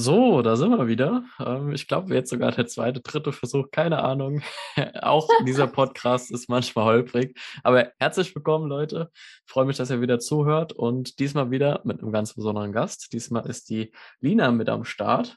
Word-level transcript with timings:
So, 0.00 0.42
da 0.42 0.54
sind 0.54 0.70
wir 0.70 0.86
wieder. 0.86 1.24
Ähm, 1.44 1.72
ich 1.72 1.88
glaube, 1.88 2.14
jetzt 2.14 2.30
sogar 2.30 2.52
der 2.52 2.68
zweite, 2.68 3.00
dritte 3.00 3.32
Versuch, 3.32 3.72
keine 3.72 4.04
Ahnung. 4.04 4.42
Auch 5.02 5.28
dieser 5.44 5.66
Podcast 5.66 6.30
ist 6.30 6.48
manchmal 6.48 6.84
holprig. 6.84 7.36
Aber 7.64 7.90
herzlich 7.98 8.32
willkommen, 8.32 8.68
Leute. 8.68 9.10
Freue 9.44 9.64
mich, 9.64 9.76
dass 9.76 9.90
ihr 9.90 10.00
wieder 10.00 10.20
zuhört 10.20 10.72
und 10.72 11.18
diesmal 11.18 11.50
wieder 11.50 11.80
mit 11.82 12.00
einem 12.00 12.12
ganz 12.12 12.34
besonderen 12.34 12.70
Gast. 12.70 13.12
Diesmal 13.12 13.46
ist 13.46 13.70
die 13.70 13.90
Lina 14.20 14.52
mit 14.52 14.68
am 14.68 14.84
Start, 14.84 15.36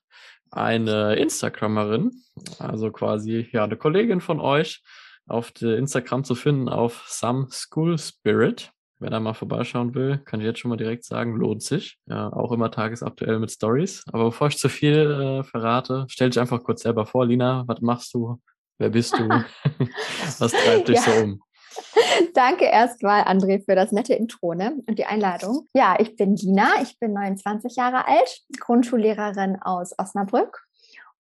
eine 0.52 1.16
Instagrammerin, 1.16 2.12
also 2.60 2.92
quasi 2.92 3.50
ja 3.52 3.64
eine 3.64 3.78
Kollegin 3.78 4.22
von 4.22 4.40
euch, 4.40 4.84
auf 5.26 5.60
Instagram 5.60 6.24
zu 6.24 6.36
finden 6.36 6.70
auf 6.70 7.04
Some 7.08 7.48
School 7.50 7.98
Spirit. 7.98 8.72
Wer 9.02 9.10
da 9.10 9.20
mal 9.20 9.34
vorbeischauen 9.34 9.96
will, 9.96 10.20
kann 10.20 10.42
ich 10.42 10.46
jetzt 10.46 10.60
schon 10.60 10.70
mal 10.70 10.78
direkt 10.78 11.04
sagen, 11.06 11.36
lohnt 11.36 11.64
sich. 11.64 11.98
Ja, 12.06 12.32
auch 12.32 12.52
immer 12.52 12.70
tagesaktuell 12.70 13.40
mit 13.40 13.50
Stories. 13.50 14.04
Aber 14.14 14.26
bevor 14.26 14.50
ich 14.50 14.60
zu 14.60 14.70
viel 14.70 15.40
äh, 15.40 15.44
verrate, 15.44 16.06
stell 16.08 16.30
dich 16.30 16.40
einfach 16.40 16.64
kurz 16.64 16.84
selber 16.84 17.08
vor, 17.08 17.26
Lina. 17.26 17.64
Was 17.66 17.82
machst 17.82 18.14
du? 18.14 18.40
Wer 18.78 18.90
bist 18.90 19.18
du? 19.18 19.28
was 20.38 20.52
treibt 20.52 20.88
dich 20.88 20.98
ja. 20.98 21.02
so 21.02 21.12
um? 21.24 21.42
Danke 22.36 22.66
erstmal, 22.66 23.24
André, 23.24 23.66
für 23.66 23.74
das 23.74 23.92
nette 23.92 24.14
Intro 24.14 24.54
ne? 24.54 24.78
und 24.86 25.00
die 25.00 25.06
Einladung. 25.06 25.68
Ja, 25.74 25.96
ich 25.98 26.16
bin 26.16 26.36
Lina, 26.36 26.70
ich 26.84 27.00
bin 27.00 27.14
29 27.14 27.76
Jahre 27.76 28.08
alt, 28.08 28.42
Grundschullehrerin 28.60 29.58
aus 29.64 29.98
Osnabrück 29.98 30.64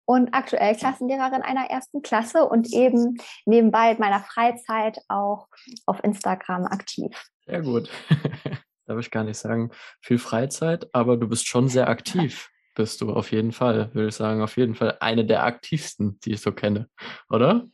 und 0.05 0.35
aktuell 0.35 0.75
Klassenlehrerin 0.75 1.41
einer 1.41 1.71
ersten 1.71 2.03
Klasse 2.03 2.47
und 2.47 2.71
eben 2.73 3.17
nebenbei 3.45 3.93
in 3.93 3.99
meiner 3.99 4.19
Freizeit 4.19 4.99
auch 5.07 5.47
auf 5.87 6.03
Instagram 6.03 6.65
aktiv. 6.65 7.30
Sehr 7.45 7.61
gut. 7.61 7.89
Darf 8.85 8.99
ich 8.99 9.11
gar 9.11 9.23
nicht 9.23 9.37
sagen, 9.37 9.71
viel 10.01 10.17
Freizeit, 10.17 10.87
aber 10.93 11.17
du 11.17 11.27
bist 11.27 11.47
schon 11.47 11.67
sehr 11.67 11.87
aktiv. 11.87 12.49
Bist 12.75 13.01
du 13.01 13.11
auf 13.11 13.31
jeden 13.31 13.51
Fall, 13.51 13.93
würde 13.93 14.09
ich 14.09 14.15
sagen, 14.15 14.41
auf 14.41 14.57
jeden 14.57 14.75
Fall 14.75 14.97
eine 15.01 15.25
der 15.25 15.43
aktivsten, 15.43 16.19
die 16.21 16.33
ich 16.33 16.41
so 16.41 16.51
kenne, 16.51 16.87
oder? 17.29 17.67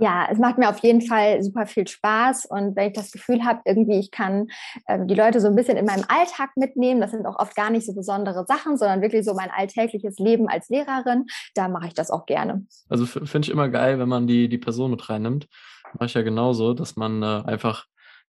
Ja, 0.00 0.28
es 0.30 0.38
macht 0.38 0.58
mir 0.58 0.68
auf 0.68 0.78
jeden 0.78 1.02
Fall 1.02 1.42
super 1.42 1.66
viel 1.66 1.88
Spaß 1.88 2.46
und 2.46 2.76
wenn 2.76 2.88
ich 2.88 2.92
das 2.92 3.10
Gefühl 3.10 3.44
habe, 3.44 3.60
irgendwie 3.64 3.98
ich 3.98 4.12
kann 4.12 4.46
äh, 4.86 5.04
die 5.04 5.14
Leute 5.14 5.40
so 5.40 5.48
ein 5.48 5.56
bisschen 5.56 5.76
in 5.76 5.86
meinem 5.86 6.04
Alltag 6.06 6.50
mitnehmen, 6.54 7.00
das 7.00 7.10
sind 7.10 7.26
auch 7.26 7.36
oft 7.36 7.56
gar 7.56 7.70
nicht 7.70 7.84
so 7.84 7.94
besondere 7.94 8.44
Sachen, 8.46 8.76
sondern 8.76 9.02
wirklich 9.02 9.24
so 9.24 9.34
mein 9.34 9.50
alltägliches 9.50 10.18
Leben 10.18 10.48
als 10.48 10.68
Lehrerin, 10.68 11.26
da 11.54 11.68
mache 11.68 11.88
ich 11.88 11.94
das 11.94 12.10
auch 12.10 12.26
gerne. 12.26 12.64
Also 12.88 13.06
finde 13.06 13.46
ich 13.46 13.50
immer 13.50 13.68
geil, 13.68 13.98
wenn 13.98 14.08
man 14.08 14.28
die 14.28 14.48
die 14.48 14.58
Person 14.58 14.92
mit 14.92 15.08
reinnimmt. 15.08 15.48
Mache 15.94 16.06
ich 16.06 16.14
ja 16.14 16.22
genauso, 16.22 16.74
dass 16.74 16.94
man 16.94 17.22
äh, 17.22 17.42
einfach 17.44 17.86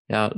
ja, 0.10 0.32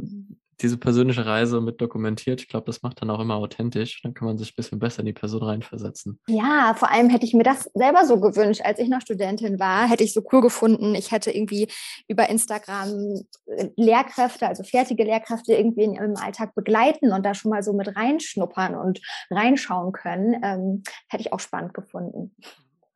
diese 0.61 0.77
persönliche 0.77 1.25
Reise 1.25 1.59
mit 1.61 1.81
dokumentiert. 1.81 2.41
Ich 2.41 2.47
glaube, 2.47 2.65
das 2.65 2.81
macht 2.81 3.01
dann 3.01 3.09
auch 3.09 3.19
immer 3.19 3.35
authentisch. 3.35 4.01
Dann 4.01 4.13
kann 4.13 4.27
man 4.27 4.37
sich 4.37 4.51
ein 4.51 4.55
bisschen 4.55 4.79
besser 4.79 4.99
in 4.99 5.07
die 5.07 5.13
Person 5.13 5.43
reinversetzen. 5.43 6.19
Ja, 6.27 6.75
vor 6.77 6.91
allem 6.91 7.09
hätte 7.09 7.25
ich 7.25 7.33
mir 7.33 7.43
das 7.43 7.69
selber 7.73 8.05
so 8.05 8.19
gewünscht, 8.19 8.61
als 8.63 8.79
ich 8.79 8.89
noch 8.89 9.01
Studentin 9.01 9.59
war. 9.59 9.87
Hätte 9.87 10.03
ich 10.03 10.13
so 10.13 10.21
cool 10.31 10.41
gefunden. 10.41 10.95
Ich 10.95 11.11
hätte 11.11 11.31
irgendwie 11.31 11.67
über 12.07 12.29
Instagram 12.29 13.23
äh, 13.47 13.69
Lehrkräfte, 13.75 14.47
also 14.47 14.63
fertige 14.63 15.03
Lehrkräfte 15.03 15.53
irgendwie 15.53 15.83
in 15.83 15.93
ihrem 15.93 16.15
Alltag 16.15 16.53
begleiten 16.53 17.11
und 17.11 17.25
da 17.25 17.33
schon 17.33 17.51
mal 17.51 17.63
so 17.63 17.73
mit 17.73 17.95
reinschnuppern 17.95 18.75
und 18.75 19.01
reinschauen 19.29 19.91
können. 19.93 20.35
Ähm, 20.43 20.83
hätte 21.07 21.21
ich 21.21 21.33
auch 21.33 21.39
spannend 21.39 21.73
gefunden. 21.73 22.35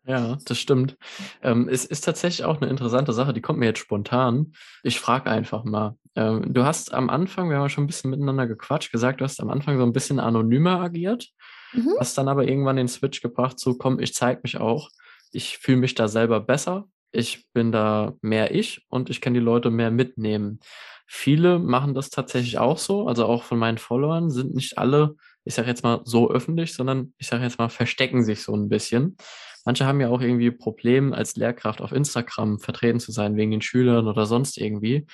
Ja, 0.08 0.38
das 0.46 0.60
stimmt. 0.60 0.98
Ähm, 1.42 1.68
es 1.68 1.84
ist 1.84 2.02
tatsächlich 2.02 2.46
auch 2.46 2.62
eine 2.62 2.70
interessante 2.70 3.12
Sache, 3.12 3.34
die 3.34 3.42
kommt 3.42 3.58
mir 3.58 3.66
jetzt 3.66 3.80
spontan. 3.80 4.54
Ich 4.84 5.00
frage 5.00 5.32
einfach 5.32 5.64
mal. 5.64 5.98
Ähm, 6.16 6.54
du 6.54 6.64
hast 6.64 6.94
am 6.94 7.10
Anfang, 7.10 7.50
wir 7.50 7.58
haben 7.58 7.64
ja 7.64 7.70
schon 7.70 7.84
ein 7.84 7.88
bisschen 7.88 8.12
miteinander 8.12 8.48
gequatscht, 8.48 8.92
gesagt, 8.92 9.22
du 9.22 9.26
hast 9.26 9.42
am 9.42 9.50
Anfang 9.50 9.78
so 9.78 9.84
ein 9.84 9.94
bisschen 9.94 10.20
anonymer 10.20 10.80
agiert, 10.80 11.30
mhm. 11.74 11.94
hast 12.00 12.18
dann 12.18 12.28
aber 12.28 12.48
irgendwann 12.48 12.78
den 12.78 12.88
Switch 12.88 13.22
gebracht, 13.22 13.60
so 13.60 13.76
komm, 13.76 14.00
ich 14.00 14.14
zeige 14.14 14.42
mich 14.44 14.58
auch. 14.58 14.90
Ich 15.32 15.58
fühle 15.58 15.78
mich 15.78 15.96
da 15.96 16.08
selber 16.08 16.40
besser. 16.40 16.88
Ich 17.12 17.52
bin 17.54 17.72
da 17.72 18.14
mehr 18.22 18.54
ich 18.54 18.86
und 18.90 19.10
ich 19.10 19.20
kann 19.20 19.34
die 19.34 19.40
Leute 19.40 19.72
mehr 19.72 19.92
mitnehmen. 19.92 20.60
Viele 21.08 21.60
machen 21.60 21.94
das 21.94 22.10
tatsächlich 22.10 22.58
auch 22.58 22.78
so, 22.78 23.08
also 23.08 23.26
auch 23.26 23.44
von 23.44 23.60
meinen 23.60 23.78
Followern 23.78 24.32
sind 24.32 24.56
nicht 24.56 24.78
alle, 24.78 25.16
ich 25.44 25.54
sage 25.54 25.68
jetzt 25.68 25.84
mal 25.84 26.02
so 26.06 26.32
öffentlich, 26.32 26.74
sondern 26.74 27.14
ich 27.18 27.28
sage 27.28 27.44
jetzt 27.44 27.60
mal 27.60 27.70
verstecken 27.70 28.24
sich 28.24 28.42
so 28.42 28.56
ein 28.56 28.70
bisschen. 28.70 29.18
Manche 29.66 29.86
haben 29.86 30.00
ja 30.00 30.10
auch 30.10 30.22
irgendwie 30.22 30.52
Probleme, 30.52 31.16
als 31.16 31.36
Lehrkraft 31.36 31.82
auf 31.82 31.92
Instagram 31.92 32.60
vertreten 32.60 33.00
zu 33.00 33.12
sein, 33.12 33.36
wegen 33.36 33.52
den 33.52 33.62
Schülern 33.62 34.08
oder 34.08 34.26
sonst 34.26 34.58
irgendwie. 34.58 35.06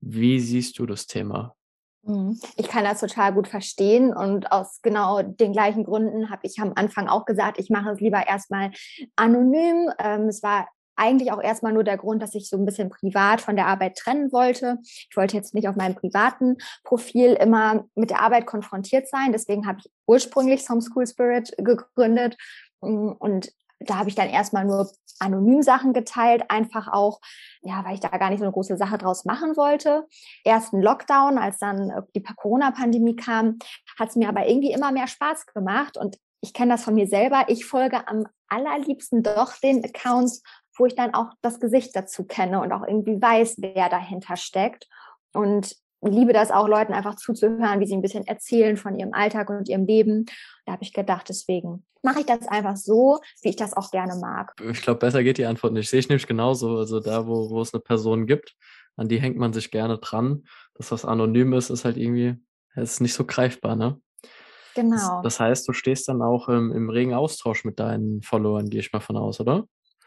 Wie 0.00 0.40
siehst 0.40 0.78
du 0.78 0.86
das 0.86 1.06
Thema? 1.06 1.54
Mhm. 2.02 2.38
Ich 2.56 2.68
kann 2.68 2.84
das 2.84 3.00
total 3.00 3.32
gut 3.34 3.48
verstehen 3.48 4.14
und 4.14 4.50
aus 4.52 4.80
genau 4.82 5.22
den 5.22 5.52
gleichen 5.52 5.84
Gründen 5.84 6.30
habe 6.30 6.46
ich 6.46 6.58
am 6.58 6.72
Anfang 6.74 7.08
auch 7.08 7.26
gesagt, 7.26 7.58
ich 7.58 7.70
mache 7.70 7.90
es 7.90 8.00
lieber 8.00 8.26
erstmal 8.26 8.70
anonym. 9.16 9.90
Ähm, 9.98 10.28
es 10.28 10.42
war 10.42 10.68
eigentlich 10.96 11.32
auch 11.32 11.42
erstmal 11.42 11.72
nur 11.72 11.84
der 11.84 11.96
Grund, 11.96 12.22
dass 12.22 12.34
ich 12.34 12.48
so 12.48 12.58
ein 12.58 12.66
bisschen 12.66 12.90
privat 12.90 13.40
von 13.40 13.56
der 13.56 13.66
Arbeit 13.66 13.96
trennen 13.96 14.32
wollte. 14.32 14.78
Ich 14.82 15.16
wollte 15.16 15.36
jetzt 15.36 15.54
nicht 15.54 15.66
auf 15.66 15.76
meinem 15.76 15.94
privaten 15.94 16.56
Profil 16.84 17.32
immer 17.32 17.84
mit 17.94 18.10
der 18.10 18.20
Arbeit 18.20 18.46
konfrontiert 18.46 19.08
sein. 19.08 19.32
Deswegen 19.32 19.66
habe 19.66 19.78
ich 19.82 19.90
ursprünglich 20.06 20.64
Some 20.64 20.82
School 20.82 21.06
Spirit 21.06 21.54
gegründet 21.56 22.36
und 22.80 23.50
da 23.80 23.96
habe 23.96 24.08
ich 24.08 24.14
dann 24.14 24.28
erstmal 24.28 24.64
nur 24.64 24.90
anonym 25.18 25.62
Sachen 25.62 25.92
geteilt, 25.92 26.44
einfach 26.48 26.88
auch, 26.88 27.20
ja, 27.62 27.84
weil 27.84 27.94
ich 27.94 28.00
da 28.00 28.08
gar 28.08 28.30
nicht 28.30 28.38
so 28.38 28.44
eine 28.44 28.52
große 28.52 28.76
Sache 28.76 28.98
draus 28.98 29.24
machen 29.24 29.56
wollte. 29.56 30.06
Ersten 30.44 30.80
Lockdown, 30.80 31.38
als 31.38 31.58
dann 31.58 31.92
die 32.14 32.22
Corona-Pandemie 32.22 33.16
kam, 33.16 33.58
hat 33.98 34.10
es 34.10 34.16
mir 34.16 34.28
aber 34.28 34.46
irgendwie 34.46 34.72
immer 34.72 34.92
mehr 34.92 35.06
Spaß 35.06 35.46
gemacht 35.46 35.96
und 35.96 36.18
ich 36.42 36.54
kenne 36.54 36.72
das 36.72 36.84
von 36.84 36.94
mir 36.94 37.06
selber. 37.06 37.44
Ich 37.48 37.66
folge 37.66 38.06
am 38.08 38.26
allerliebsten 38.48 39.22
doch 39.22 39.56
den 39.58 39.84
Accounts, 39.84 40.42
wo 40.76 40.86
ich 40.86 40.94
dann 40.94 41.14
auch 41.14 41.32
das 41.42 41.60
Gesicht 41.60 41.94
dazu 41.94 42.24
kenne 42.24 42.60
und 42.60 42.72
auch 42.72 42.86
irgendwie 42.86 43.20
weiß, 43.20 43.56
wer 43.58 43.88
dahinter 43.88 44.36
steckt. 44.36 44.88
Und 45.32 45.76
liebe 46.02 46.32
das 46.32 46.50
auch, 46.50 46.66
Leuten 46.66 46.94
einfach 46.94 47.16
zuzuhören, 47.16 47.80
wie 47.80 47.86
sie 47.86 47.94
ein 47.94 48.02
bisschen 48.02 48.26
erzählen 48.26 48.76
von 48.76 48.98
ihrem 48.98 49.12
Alltag 49.12 49.50
und 49.50 49.68
ihrem 49.68 49.84
Leben. 49.84 50.26
Da 50.70 50.74
habe 50.74 50.84
ich 50.84 50.92
gedacht, 50.92 51.28
deswegen 51.28 51.84
mache 52.00 52.20
ich 52.20 52.26
das 52.26 52.46
einfach 52.46 52.76
so, 52.76 53.18
wie 53.42 53.48
ich 53.48 53.56
das 53.56 53.76
auch 53.76 53.90
gerne 53.90 54.14
mag. 54.14 54.54
Ich 54.70 54.82
glaube, 54.82 55.00
besser 55.00 55.24
geht 55.24 55.36
die 55.36 55.44
Antwort 55.44 55.72
nicht. 55.72 55.90
Sehe 55.90 55.98
ich 55.98 56.08
nämlich 56.08 56.28
genauso. 56.28 56.76
Also 56.76 57.00
da, 57.00 57.26
wo, 57.26 57.50
wo 57.50 57.60
es 57.60 57.74
eine 57.74 57.80
Person 57.80 58.28
gibt, 58.28 58.54
an 58.94 59.08
die 59.08 59.20
hängt 59.20 59.36
man 59.36 59.52
sich 59.52 59.72
gerne 59.72 59.98
dran. 59.98 60.44
Das, 60.74 60.92
was 60.92 61.04
anonym 61.04 61.54
ist, 61.54 61.70
ist 61.70 61.84
halt 61.84 61.96
irgendwie, 61.96 62.36
ist 62.76 63.00
nicht 63.00 63.14
so 63.14 63.24
greifbar, 63.24 63.74
ne? 63.74 64.00
Genau. 64.76 64.94
Das, 64.94 65.22
das 65.24 65.40
heißt, 65.40 65.66
du 65.66 65.72
stehst 65.72 66.06
dann 66.06 66.22
auch 66.22 66.48
im, 66.48 66.70
im 66.70 66.88
regen 66.88 67.14
Austausch 67.14 67.64
mit 67.64 67.80
deinen 67.80 68.22
Followern, 68.22 68.70
gehe 68.70 68.78
ich 68.78 68.92
mal 68.92 69.00
von 69.00 69.16
aus, 69.16 69.40
oder? 69.40 69.64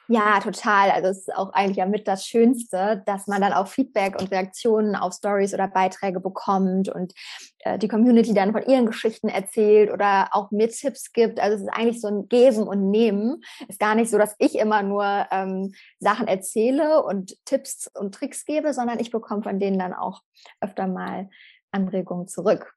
Ja, 0.09 0.40
total. 0.41 0.91
Also 0.91 1.08
es 1.08 1.19
ist 1.19 1.36
auch 1.36 1.53
eigentlich 1.53 1.78
ja 1.78 1.86
mit 1.86 2.08
das 2.08 2.25
Schönste, 2.25 3.03
dass 3.06 3.28
man 3.28 3.41
dann 3.41 3.53
auch 3.53 3.68
Feedback 3.68 4.19
und 4.19 4.31
Reaktionen 4.31 4.96
auf 4.96 5.14
Stories 5.14 5.53
oder 5.53 5.68
Beiträge 5.68 6.19
bekommt 6.19 6.90
und 6.90 7.14
äh, 7.59 7.78
die 7.80 7.88
Community 7.88 8.34
dann 8.34 8.52
von 8.52 8.63
ihren 8.63 8.86
Geschichten 8.86 9.30
erzählt 9.30 9.92
oder 9.92 10.30
auch 10.31 10.52
mir 10.52 10.69
Tipps 10.69 11.13
gibt. 11.13 11.40
Also 11.40 11.56
es 11.56 11.62
ist 11.62 11.69
eigentlich 11.69 12.02
so 12.02 12.09
ein 12.09 12.28
Geben 12.28 12.68
und 12.68 12.92
Nehmen. 12.92 13.42
Ist 13.69 13.80
gar 13.80 13.96
nicht 13.96 14.12
so, 14.12 14.18
dass 14.18 14.36
ich 14.40 14.56
immer 14.56 14.84
nur 14.84 15.06
ähm, 15.31 15.74
Sachen 16.00 16.28
erzähle 16.28 17.02
und 17.03 17.38
Tipps 17.46 17.90
und 17.94 18.13
Tricks 18.13 18.44
gebe, 18.46 18.74
sondern 18.74 19.00
ich 19.00 19.09
bekomme 19.09 19.44
von 19.44 19.59
denen 19.59 19.80
dann 19.80 19.94
auch 19.94 20.22
öfter 20.59 20.88
mal 20.88 21.30
Anregungen 21.72 22.28
zurück. 22.28 22.74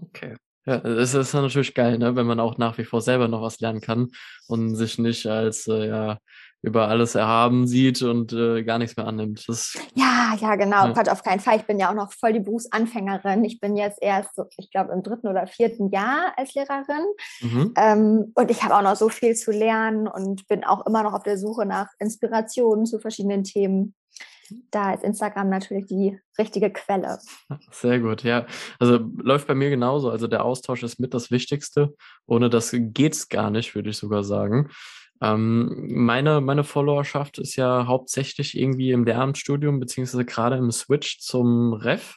Okay. 0.00 0.34
Ja, 0.66 0.76
es 0.76 1.14
ist 1.14 1.32
natürlich 1.32 1.74
geil, 1.74 1.98
ne, 1.98 2.16
wenn 2.16 2.26
man 2.26 2.38
auch 2.38 2.58
nach 2.58 2.76
wie 2.76 2.84
vor 2.84 3.00
selber 3.00 3.28
noch 3.28 3.40
was 3.40 3.60
lernen 3.60 3.80
kann 3.80 4.10
und 4.46 4.76
sich 4.76 4.98
nicht 4.98 5.26
als 5.26 5.66
äh, 5.66 5.88
ja 5.88 6.18
über 6.62 6.88
alles 6.88 7.14
erhaben 7.14 7.66
sieht 7.66 8.02
und 8.02 8.32
äh, 8.32 8.62
gar 8.64 8.78
nichts 8.78 8.96
mehr 8.96 9.06
annimmt. 9.06 9.48
Das, 9.48 9.78
ja, 9.94 10.34
ja, 10.38 10.56
genau. 10.56 10.86
Ja. 10.86 10.92
Gott, 10.92 11.08
auf 11.08 11.22
keinen 11.22 11.40
Fall. 11.40 11.56
Ich 11.56 11.64
bin 11.64 11.78
ja 11.78 11.90
auch 11.90 11.94
noch 11.94 12.12
voll 12.12 12.34
die 12.34 12.40
Berufsanfängerin. 12.40 13.44
Ich 13.44 13.60
bin 13.60 13.76
jetzt 13.76 13.98
erst, 14.02 14.34
so, 14.36 14.44
ich 14.58 14.70
glaube, 14.70 14.92
im 14.92 15.02
dritten 15.02 15.28
oder 15.28 15.46
vierten 15.46 15.90
Jahr 15.90 16.34
als 16.36 16.54
Lehrerin. 16.54 17.06
Mhm. 17.40 17.74
Ähm, 17.76 18.32
und 18.34 18.50
ich 18.50 18.62
habe 18.62 18.76
auch 18.76 18.82
noch 18.82 18.96
so 18.96 19.08
viel 19.08 19.34
zu 19.34 19.52
lernen 19.52 20.06
und 20.06 20.46
bin 20.48 20.64
auch 20.64 20.86
immer 20.86 21.02
noch 21.02 21.14
auf 21.14 21.22
der 21.22 21.38
Suche 21.38 21.64
nach 21.64 21.88
Inspirationen 21.98 22.84
zu 22.84 22.98
verschiedenen 22.98 23.44
Themen. 23.44 23.94
Da 24.70 24.92
ist 24.92 25.04
Instagram 25.04 25.48
natürlich 25.48 25.86
die 25.86 26.18
richtige 26.38 26.70
Quelle. 26.70 27.18
Sehr 27.70 28.00
gut, 28.00 28.24
ja. 28.24 28.46
Also 28.78 28.98
läuft 29.22 29.46
bei 29.46 29.54
mir 29.54 29.70
genauso. 29.70 30.10
Also 30.10 30.26
der 30.26 30.44
Austausch 30.44 30.82
ist 30.82 30.98
mit 30.98 31.14
das 31.14 31.30
Wichtigste. 31.30 31.94
Ohne 32.26 32.50
das 32.50 32.74
geht's 32.74 33.28
gar 33.28 33.50
nicht, 33.50 33.74
würde 33.74 33.90
ich 33.90 33.96
sogar 33.96 34.24
sagen. 34.24 34.68
Ähm, 35.22 35.88
meine, 35.90 36.40
meine 36.40 36.64
Followerschaft 36.64 37.38
ist 37.38 37.56
ja 37.56 37.86
hauptsächlich 37.86 38.58
irgendwie 38.58 38.90
im 38.92 39.04
Lehramtsstudium, 39.04 39.78
beziehungsweise 39.80 40.24
gerade 40.24 40.56
im 40.56 40.70
Switch 40.70 41.20
zum 41.20 41.74
Ref. 41.74 42.16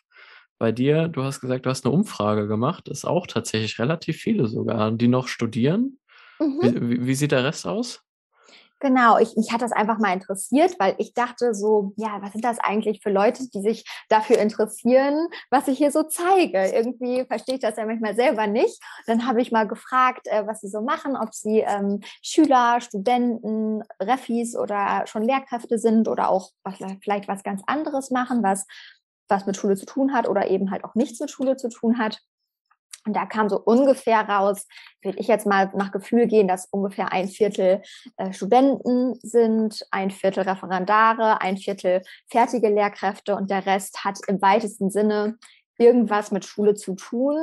Bei 0.57 0.71
dir, 0.71 1.09
du 1.09 1.23
hast 1.23 1.41
gesagt, 1.41 1.65
du 1.65 1.69
hast 1.69 1.85
eine 1.85 1.93
Umfrage 1.93 2.47
gemacht, 2.47 2.87
ist 2.87 3.05
auch 3.05 3.27
tatsächlich 3.27 3.79
relativ 3.79 4.17
viele 4.17 4.47
sogar, 4.47 4.91
die 4.91 5.09
noch 5.09 5.27
studieren. 5.27 5.99
Mhm. 6.39 6.59
Wie, 6.61 7.07
wie, 7.07 7.15
sieht 7.15 7.31
der 7.31 7.43
Rest 7.43 7.67
aus? 7.67 8.01
Genau, 8.83 9.17
ich, 9.17 9.37
mich 9.37 9.49
hat 9.53 9.61
das 9.61 9.71
einfach 9.71 9.97
mal 9.97 10.11
interessiert, 10.11 10.75
weil 10.77 10.95
ich 10.97 11.13
dachte 11.13 11.55
so, 11.55 11.93
ja, 11.95 12.21
was 12.21 12.33
sind 12.33 12.43
das 12.43 12.59
eigentlich 12.59 12.99
für 13.01 13.11
Leute, 13.11 13.47
die 13.49 13.61
sich 13.61 13.85
dafür 14.09 14.39
interessieren, 14.39 15.29
was 15.49 15.69
ich 15.69 15.77
hier 15.77 15.89
so 15.89 16.03
zeige? 16.03 16.65
Irgendwie 16.65 17.23
verstehe 17.23 17.55
ich 17.55 17.61
das 17.61 17.77
ja 17.77 17.85
manchmal 17.85 18.13
selber 18.13 18.45
nicht. 18.45 18.83
Dann 19.07 19.25
habe 19.25 19.41
ich 19.41 19.53
mal 19.53 19.69
gefragt, 19.69 20.27
äh, 20.27 20.45
was 20.45 20.59
sie 20.59 20.67
so 20.67 20.81
machen, 20.81 21.15
ob 21.15 21.33
sie 21.33 21.59
ähm, 21.61 22.01
Schüler, 22.21 22.81
Studenten, 22.81 23.83
Refis 24.01 24.53
oder 24.57 25.07
schon 25.07 25.23
Lehrkräfte 25.23 25.79
sind 25.79 26.09
oder 26.09 26.27
auch 26.27 26.51
was, 26.65 26.75
vielleicht 27.01 27.29
was 27.29 27.43
ganz 27.43 27.61
anderes 27.65 28.11
machen, 28.11 28.43
was, 28.43 28.67
was 29.29 29.45
mit 29.45 29.55
Schule 29.55 29.77
zu 29.77 29.85
tun 29.85 30.13
hat 30.13 30.27
oder 30.27 30.49
eben 30.49 30.71
halt 30.71 30.83
auch 30.83 30.95
nichts 30.95 31.21
mit 31.21 31.31
Schule 31.31 31.55
zu 31.55 31.69
tun 31.69 31.99
hat. 31.99 32.19
Und 33.05 33.15
da 33.15 33.25
kam 33.25 33.49
so 33.49 33.59
ungefähr 33.59 34.21
raus, 34.21 34.67
würde 35.01 35.19
ich 35.19 35.27
jetzt 35.27 35.45
mal 35.45 35.71
nach 35.75 35.91
Gefühl 35.91 36.27
gehen, 36.27 36.47
dass 36.47 36.67
ungefähr 36.67 37.11
ein 37.11 37.27
Viertel 37.27 37.81
äh, 38.17 38.31
Studenten 38.31 39.15
sind, 39.21 39.85
ein 39.91 40.11
Viertel 40.11 40.43
Referendare, 40.43 41.41
ein 41.41 41.57
Viertel 41.57 42.01
fertige 42.29 42.69
Lehrkräfte 42.69 43.35
und 43.35 43.49
der 43.49 43.65
Rest 43.65 44.05
hat 44.05 44.19
im 44.27 44.41
weitesten 44.41 44.89
Sinne 44.89 45.37
irgendwas 45.77 46.31
mit 46.31 46.45
Schule 46.45 46.75
zu 46.75 46.95
tun. 46.95 47.35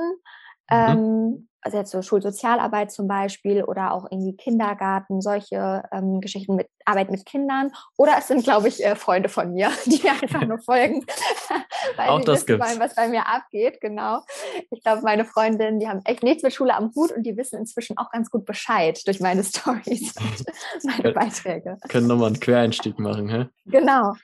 Mhm. 0.71 0.77
Ähm, 0.77 1.49
also 1.63 1.79
jetzt 1.79 1.91
so 1.91 2.03
Schulsozialarbeit 2.03 2.91
zum 2.91 3.07
Beispiel 3.07 3.63
oder 3.63 3.93
auch 3.93 4.07
irgendwie 4.11 4.37
Kindergarten, 4.37 5.21
solche 5.21 5.83
ähm, 5.93 6.21
Geschichten 6.21 6.57
mit 6.57 6.69
Arbeit 6.85 7.11
mit 7.11 7.27
Kindern. 7.27 7.71
Oder 7.97 8.15
es 8.19 8.29
sind, 8.29 8.45
glaube 8.45 8.69
ich, 8.69 8.85
äh, 8.85 8.97
Freunde 8.97 9.29
von 9.29 9.53
mir, 9.53 9.71
die 9.87 10.03
mir 10.03 10.13
einfach 10.13 10.47
nur 10.47 10.59
folgen, 10.59 11.05
weil 11.97 12.09
auch 12.09 12.21
das 12.21 12.47
wissen 12.47 12.61
wollen, 12.61 12.81
was 12.81 12.95
bei 12.95 13.09
mir 13.09 13.27
abgeht. 13.27 13.81
Genau. 13.81 14.23
Ich 14.71 14.83
glaube, 14.83 15.03
meine 15.03 15.25
Freundinnen, 15.25 15.81
die 15.81 15.89
haben 15.89 16.01
echt 16.05 16.23
nichts 16.23 16.43
mit 16.43 16.55
Schule 16.55 16.75
am 16.75 16.93
Hut 16.95 17.13
und 17.13 17.25
die 17.25 17.37
wissen 17.37 17.59
inzwischen 17.59 17.99
auch 17.99 18.11
ganz 18.11 18.31
gut 18.31 18.45
Bescheid 18.45 19.01
durch 19.07 19.21
meine 19.21 19.45
Stories 19.45 20.15
und 20.17 20.85
meine 20.85 21.13
Beiträge. 21.13 21.77
Können 21.89 22.07
nochmal 22.07 22.29
einen 22.29 22.41
Quereinstieg 22.41 22.99
machen, 22.99 23.29
hä? 23.29 23.47
Genau. 23.67 24.15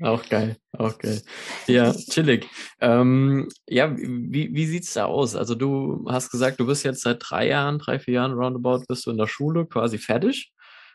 Auch 0.00 0.28
geil, 0.28 0.56
auch 0.72 0.96
geil. 0.98 1.20
Ja, 1.66 1.92
chillig. 1.92 2.46
Ähm, 2.80 3.48
ja, 3.66 3.96
wie, 3.96 4.54
wie 4.54 4.66
sieht's 4.66 4.94
da 4.94 5.06
aus? 5.06 5.34
Also 5.34 5.54
du 5.54 6.06
hast 6.08 6.30
gesagt, 6.30 6.60
du 6.60 6.66
bist 6.66 6.84
jetzt 6.84 7.02
seit 7.02 7.18
drei 7.20 7.48
Jahren, 7.48 7.78
drei, 7.78 7.98
vier 7.98 8.14
Jahren 8.14 8.32
roundabout, 8.32 8.84
bist 8.88 9.06
du 9.06 9.10
in 9.10 9.18
der 9.18 9.26
Schule 9.26 9.66
quasi 9.66 9.98
fertig 9.98 10.52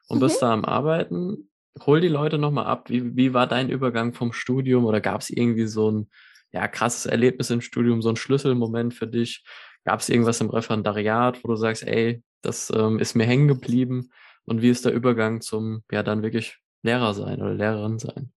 und 0.07 0.17
mhm. 0.17 0.21
bist 0.21 0.41
da 0.41 0.53
am 0.53 0.63
Arbeiten. 0.63 1.49
Hol 1.85 1.99
die 1.99 2.07
Leute 2.07 2.37
nochmal 2.37 2.65
ab. 2.65 2.89
Wie, 2.89 3.15
wie 3.15 3.33
war 3.33 3.47
dein 3.47 3.69
Übergang 3.69 4.13
vom 4.13 4.31
Studium 4.31 4.85
oder 4.85 5.01
gab 5.01 5.21
es 5.21 5.29
irgendwie 5.29 5.67
so 5.67 5.91
ein 5.91 6.09
ja, 6.51 6.67
krasses 6.67 7.05
Erlebnis 7.05 7.49
im 7.49 7.61
Studium, 7.61 8.01
so 8.01 8.09
ein 8.09 8.15
Schlüsselmoment 8.15 8.93
für 8.93 9.07
dich? 9.07 9.43
Gab 9.83 9.99
es 9.99 10.07
irgendwas 10.07 10.39
im 10.39 10.49
Referendariat, 10.49 11.43
wo 11.43 11.49
du 11.49 11.55
sagst, 11.55 11.83
ey, 11.85 12.23
das 12.41 12.71
ähm, 12.73 12.99
ist 12.99 13.15
mir 13.15 13.25
hängen 13.25 13.49
geblieben? 13.49 14.11
Und 14.45 14.61
wie 14.61 14.69
ist 14.69 14.85
der 14.85 14.93
Übergang 14.93 15.41
zum, 15.41 15.83
ja, 15.91 16.03
dann 16.03 16.21
wirklich 16.21 16.57
Lehrer 16.83 17.13
sein 17.13 17.41
oder 17.41 17.53
Lehrerin 17.53 17.99
sein? 17.99 18.31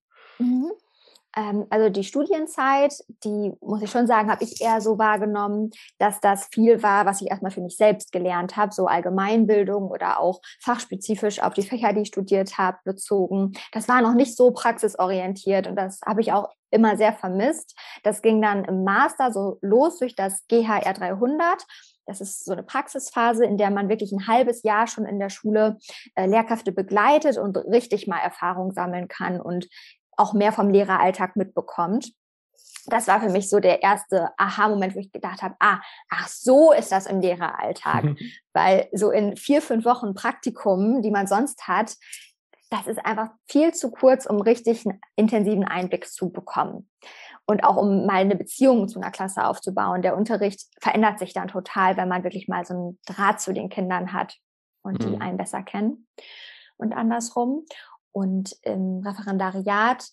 Ähm, 1.37 1.67
also 1.71 1.91
die 1.91 2.05
Studienzeit, 2.05 2.95
die 3.25 3.53
muss 3.61 3.83
ich 3.83 3.91
schon 3.91 4.07
sagen, 4.07 4.31
habe 4.31 4.43
ich 4.43 4.61
eher 4.61 4.81
so 4.81 4.99
wahrgenommen, 4.99 5.71
dass 5.99 6.21
das 6.21 6.49
viel 6.53 6.83
war, 6.83 7.07
was 7.07 7.21
ich 7.21 7.31
erstmal 7.31 7.51
für 7.51 7.61
mich 7.61 7.77
selbst 7.77 8.11
gelernt 8.11 8.57
habe, 8.57 8.73
so 8.73 8.87
Allgemeinbildung 8.87 9.89
oder 9.89 10.19
auch 10.19 10.41
fachspezifisch 10.63 11.43
auf 11.43 11.55
die 11.55 11.63
Fächer, 11.63 11.93
die 11.93 12.03
ich 12.03 12.09
studiert 12.09 12.59
habe, 12.59 12.79
bezogen. 12.85 13.53
Das 13.73 13.89
war 13.89 14.01
noch 14.01 14.15
nicht 14.15 14.37
so 14.37 14.51
praxisorientiert 14.51 15.67
und 15.67 15.77
das 15.77 16.01
habe 16.07 16.23
ich 16.23 16.33
auch 16.33 16.49
immer 16.71 16.97
sehr 16.97 17.13
vermisst. 17.13 17.79
Das 18.03 18.23
ging 18.23 18.41
dann 18.43 18.65
im 18.65 18.85
Master 18.85 19.33
so 19.33 19.59
los 19.61 19.99
durch 19.99 20.15
das 20.15 20.47
GHR 20.49 20.95
300. 20.95 21.65
Das 22.07 22.21
ist 22.21 22.45
so 22.45 22.53
eine 22.53 22.63
Praxisphase, 22.63 23.45
in 23.45 23.59
der 23.59 23.71
man 23.71 23.89
wirklich 23.89 24.13
ein 24.13 24.29
halbes 24.29 24.63
Jahr 24.63 24.87
schon 24.87 25.07
in 25.07 25.19
der 25.19 25.29
Schule 25.29 25.79
äh, 26.15 26.27
Lehrkräfte 26.27 26.71
begleitet 26.71 27.37
und 27.37 27.57
richtig 27.57 28.07
mal 28.07 28.19
Erfahrung 28.19 28.73
sammeln 28.73 29.09
kann 29.09 29.41
und 29.41 29.67
auch 30.17 30.33
mehr 30.33 30.53
vom 30.53 30.71
Lehreralltag 30.71 31.37
mitbekommt. 31.37 32.13
Das 32.87 33.09
war 33.09 33.21
für 33.21 33.29
mich 33.29 33.49
so 33.51 33.59
der 33.59 33.83
erste 33.83 34.31
Aha-Moment, 34.37 34.95
wo 34.95 35.01
ich 35.01 35.11
gedacht 35.11 35.43
habe, 35.43 35.57
ah, 35.59 35.81
ach 36.09 36.29
so 36.29 36.73
ist 36.73 36.93
das 36.93 37.07
im 37.07 37.21
Lehreralltag. 37.21 38.05
Weil 38.53 38.89
so 38.93 39.11
in 39.11 39.37
vier, 39.37 39.61
fünf 39.61 39.85
Wochen 39.85 40.15
Praktikum, 40.15 41.03
die 41.03 41.11
man 41.11 41.27
sonst 41.27 41.67
hat, 41.67 41.97
das 42.71 42.87
ist 42.87 43.05
einfach 43.05 43.29
viel 43.47 43.73
zu 43.75 43.91
kurz, 43.91 44.27
um 44.27 44.41
richtig 44.41 44.87
einen 44.87 45.01
intensiven 45.15 45.65
Einblick 45.65 46.07
zu 46.09 46.31
bekommen. 46.31 46.89
Und 47.47 47.63
auch 47.63 47.77
um 47.77 48.07
mal 48.07 48.17
eine 48.17 48.35
Beziehung 48.35 48.89
zu 48.89 49.01
einer 49.01 49.13
Klasse 49.13 49.47
aufzubauen. 49.47 50.03
Der 50.03 50.17
Unterricht 50.17 50.63
verändert 50.81 51.21
sich 51.21 51.33
dann 51.33 51.47
total, 51.47 51.97
wenn 51.97 52.09
man 52.09 52.25
wirklich 52.25 52.49
mal 52.49 52.65
so 52.65 52.75
einen 52.75 52.99
Draht 53.07 53.41
zu 53.41 53.53
den 53.53 53.69
Kindern 53.69 54.13
hat 54.13 54.37
und 54.83 55.03
die 55.03 55.15
mhm. 55.15 55.23
einen 55.23 55.37
besser 55.37 55.63
kennen. 55.63 56.09
Und 56.77 56.93
andersrum. 56.93 57.65
Und 58.17 58.57
im 58.63 59.03
Referendariat, 59.05 60.09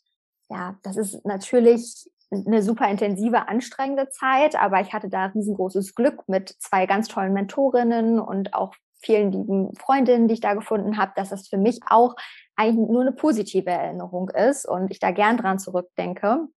ja, 0.50 0.75
das 0.83 0.97
ist 0.97 1.25
natürlich 1.25 2.11
eine 2.31 2.61
super 2.61 2.89
intensive, 2.89 3.47
anstrengende 3.47 4.09
Zeit, 4.09 4.59
aber 4.59 4.81
ich 4.81 4.91
hatte 4.91 5.07
da 5.07 5.27
riesengroßes 5.27 5.95
Glück 5.95 6.27
mit 6.27 6.50
zwei 6.59 6.85
ganz 6.85 7.07
tollen 7.07 7.31
Mentorinnen 7.31 8.19
und 8.19 8.53
auch 8.53 8.73
vielen 9.01 9.31
lieben 9.31 9.73
Freundinnen, 9.77 10.27
die 10.27 10.33
ich 10.33 10.41
da 10.41 10.53
gefunden 10.53 10.97
habe, 10.97 11.13
dass 11.15 11.29
das 11.29 11.47
für 11.47 11.57
mich 11.57 11.79
auch 11.88 12.17
eigentlich 12.57 12.89
nur 12.89 13.03
eine 13.03 13.13
positive 13.13 13.69
Erinnerung 13.69 14.27
ist 14.31 14.67
und 14.67 14.91
ich 14.91 15.00
da 15.00 15.11
gern 15.11 15.38
dran 15.38 15.57
zurückdenke. 15.57 16.50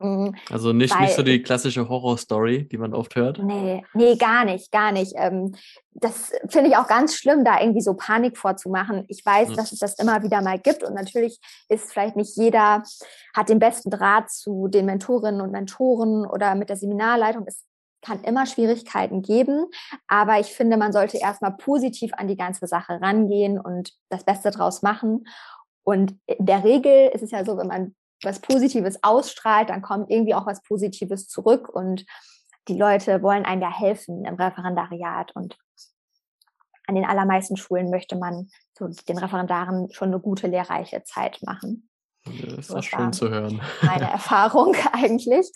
Mhm. 0.00 0.34
Also 0.50 0.72
nicht, 0.72 0.94
Weil, 0.94 1.02
nicht 1.02 1.14
so 1.14 1.22
die 1.22 1.42
klassische 1.42 1.88
Horrorstory, 1.88 2.68
die 2.68 2.78
man 2.78 2.94
oft 2.94 3.14
hört. 3.14 3.38
Nee, 3.42 3.84
nee, 3.94 4.16
gar 4.16 4.44
nicht, 4.44 4.72
gar 4.72 4.92
nicht. 4.92 5.14
Ähm, 5.16 5.54
das 5.92 6.32
finde 6.48 6.70
ich 6.70 6.76
auch 6.76 6.88
ganz 6.88 7.14
schlimm, 7.14 7.44
da 7.44 7.60
irgendwie 7.60 7.80
so 7.80 7.94
Panik 7.94 8.36
vorzumachen. 8.36 9.04
Ich 9.08 9.24
weiß, 9.24 9.50
mhm. 9.50 9.56
dass 9.56 9.72
es 9.72 9.78
das 9.78 9.98
immer 9.98 10.22
wieder 10.22 10.42
mal 10.42 10.58
gibt 10.58 10.82
und 10.82 10.94
natürlich 10.94 11.38
ist 11.68 11.92
vielleicht 11.92 12.16
nicht 12.16 12.36
jeder, 12.36 12.82
hat 13.34 13.48
den 13.48 13.60
besten 13.60 13.90
Draht 13.90 14.30
zu 14.30 14.68
den 14.68 14.86
Mentorinnen 14.86 15.40
und 15.40 15.52
Mentoren 15.52 16.26
oder 16.26 16.54
mit 16.54 16.68
der 16.68 16.76
Seminarleitung. 16.76 17.44
Es 17.46 17.64
kann 18.02 18.22
immer 18.22 18.44
Schwierigkeiten 18.46 19.22
geben, 19.22 19.66
aber 20.08 20.38
ich 20.38 20.48
finde, 20.48 20.76
man 20.76 20.92
sollte 20.92 21.18
erstmal 21.18 21.52
positiv 21.52 22.12
an 22.14 22.28
die 22.28 22.36
ganze 22.36 22.66
Sache 22.66 23.00
rangehen 23.00 23.58
und 23.58 23.94
das 24.10 24.24
Beste 24.24 24.50
draus 24.50 24.82
machen. 24.82 25.26
Und 25.84 26.18
in 26.26 26.44
der 26.44 26.64
Regel 26.64 27.10
ist 27.14 27.22
es 27.22 27.30
ja 27.30 27.44
so, 27.44 27.56
wenn 27.56 27.68
man 27.68 27.94
was 28.24 28.40
Positives 28.40 29.02
ausstrahlt, 29.02 29.70
dann 29.70 29.82
kommt 29.82 30.10
irgendwie 30.10 30.34
auch 30.34 30.46
was 30.46 30.62
Positives 30.62 31.28
zurück 31.28 31.68
und 31.68 32.04
die 32.68 32.78
Leute 32.78 33.22
wollen 33.22 33.44
einem 33.44 33.62
ja 33.62 33.70
helfen 33.70 34.24
im 34.24 34.34
Referendariat 34.34 35.34
und 35.34 35.56
an 36.86 36.94
den 36.94 37.04
allermeisten 37.04 37.56
Schulen 37.56 37.90
möchte 37.90 38.16
man 38.16 38.48
so 38.76 38.88
den 39.08 39.18
Referendaren 39.18 39.90
schon 39.92 40.08
eine 40.08 40.20
gute, 40.20 40.46
lehrreiche 40.46 41.02
Zeit 41.04 41.40
machen. 41.42 41.88
Das 42.24 42.58
ist 42.58 42.68
so, 42.68 42.74
das 42.74 42.84
schön 42.84 43.12
zu 43.12 43.30
hören. 43.30 43.60
Meine 43.82 44.04
Erfahrung 44.10 44.74
eigentlich. 44.92 45.50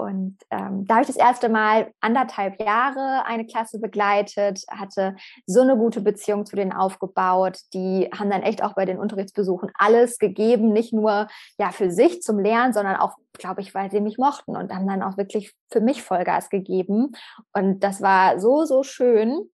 Und 0.00 0.38
ähm, 0.50 0.86
da 0.86 0.94
habe 0.94 1.02
ich 1.02 1.06
das 1.08 1.16
erste 1.16 1.48
Mal 1.48 1.92
anderthalb 2.00 2.60
Jahre 2.60 3.24
eine 3.26 3.46
Klasse 3.46 3.78
begleitet, 3.78 4.64
hatte 4.70 5.16
so 5.46 5.60
eine 5.60 5.76
gute 5.76 6.00
Beziehung 6.00 6.46
zu 6.46 6.56
denen 6.56 6.72
aufgebaut. 6.72 7.58
Die 7.74 8.08
haben 8.16 8.30
dann 8.30 8.42
echt 8.42 8.62
auch 8.62 8.74
bei 8.74 8.86
den 8.86 8.98
Unterrichtsbesuchen 8.98 9.70
alles 9.74 10.18
gegeben, 10.18 10.72
nicht 10.72 10.92
nur 10.92 11.28
ja 11.58 11.70
für 11.70 11.90
sich 11.90 12.22
zum 12.22 12.38
Lernen, 12.38 12.72
sondern 12.72 12.96
auch, 12.96 13.16
glaube 13.34 13.60
ich, 13.60 13.74
weil 13.74 13.90
sie 13.90 14.00
mich 14.00 14.18
mochten 14.18 14.56
und 14.56 14.74
haben 14.74 14.88
dann 14.88 15.02
auch 15.02 15.16
wirklich 15.16 15.54
für 15.70 15.80
mich 15.80 16.02
Vollgas 16.02 16.48
gegeben. 16.48 17.12
Und 17.52 17.80
das 17.80 18.00
war 18.00 18.40
so, 18.40 18.64
so 18.64 18.82
schön, 18.82 19.50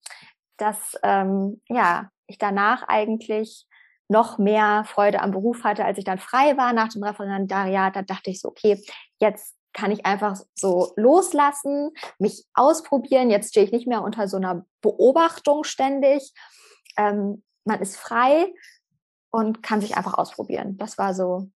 dass 0.56 0.94
ähm, 1.02 1.60
ja, 1.68 2.08
ich 2.26 2.38
danach 2.38 2.84
eigentlich 2.88 3.66
noch 4.08 4.38
mehr 4.38 4.84
Freude 4.86 5.20
am 5.20 5.32
Beruf 5.32 5.64
hatte, 5.64 5.84
als 5.84 5.98
ich 5.98 6.04
dann 6.04 6.18
frei 6.18 6.56
war 6.56 6.72
nach 6.72 6.88
dem 6.88 7.02
Referendariat. 7.02 7.96
Da 7.96 8.02
dachte 8.02 8.30
ich 8.30 8.40
so, 8.40 8.48
okay, 8.48 8.80
jetzt 9.20 9.55
kann 9.76 9.90
ich 9.90 10.06
einfach 10.06 10.40
so 10.54 10.94
loslassen, 10.96 11.90
mich 12.18 12.46
ausprobieren. 12.54 13.28
Jetzt 13.28 13.50
stehe 13.50 13.66
ich 13.66 13.72
nicht 13.72 13.86
mehr 13.86 14.02
unter 14.02 14.26
so 14.26 14.38
einer 14.38 14.64
Beobachtung 14.80 15.64
ständig. 15.64 16.32
Ähm, 16.96 17.44
man 17.64 17.82
ist 17.82 17.98
frei 17.98 18.54
und 19.30 19.62
kann 19.62 19.82
sich 19.82 19.96
einfach 19.96 20.14
ausprobieren. 20.14 20.78
Das 20.78 20.96
war 20.96 21.12
so 21.12 21.50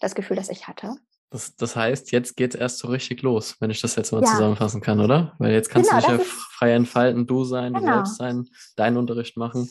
das 0.00 0.14
Gefühl, 0.14 0.36
das 0.36 0.48
ich 0.48 0.68
hatte. 0.68 0.96
Das, 1.28 1.54
das 1.54 1.76
heißt, 1.76 2.12
jetzt 2.12 2.34
geht 2.34 2.54
es 2.54 2.60
erst 2.60 2.78
so 2.78 2.88
richtig 2.88 3.20
los, 3.20 3.56
wenn 3.60 3.70
ich 3.70 3.82
das 3.82 3.94
jetzt 3.94 4.10
mal 4.10 4.22
ja. 4.22 4.30
zusammenfassen 4.30 4.80
kann, 4.80 4.98
oder? 4.98 5.34
Weil 5.38 5.52
jetzt 5.52 5.68
kannst 5.68 5.90
genau, 5.90 6.00
du 6.00 6.16
dich 6.16 6.26
ja 6.26 6.32
frei 6.52 6.72
entfalten, 6.72 7.26
du 7.26 7.44
sein, 7.44 7.74
genau. 7.74 7.86
du 7.86 7.92
selbst 7.92 8.16
sein, 8.16 8.48
deinen 8.76 8.96
Unterricht 8.96 9.36
machen. 9.36 9.70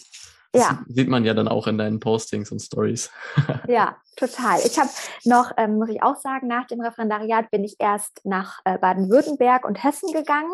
Das 0.52 0.64
ja. 0.64 0.84
sieht 0.88 1.10
man 1.10 1.26
ja 1.26 1.36
dann 1.36 1.48
auch 1.48 1.68
in 1.68 1.78
deinen 1.78 2.00
Postings 2.00 2.52
und 2.52 2.60
Stories. 2.60 3.12
ja, 3.68 3.98
total. 4.16 4.60
Ich 4.66 4.80
habe 4.80 4.90
noch, 5.24 5.52
ähm, 5.58 5.78
muss 5.78 5.90
ich 5.90 6.02
auch 6.02 6.16
sagen, 6.16 6.48
nach 6.48 6.66
dem 6.66 6.82
Referendariat 6.82 7.52
bin 7.52 7.64
ich 7.64 7.76
erst 7.78 8.22
nach 8.26 8.60
äh, 8.66 8.80
Baden-Württemberg 8.80 9.66
und 9.66 9.84
Hessen 9.84 10.12
gegangen 10.12 10.52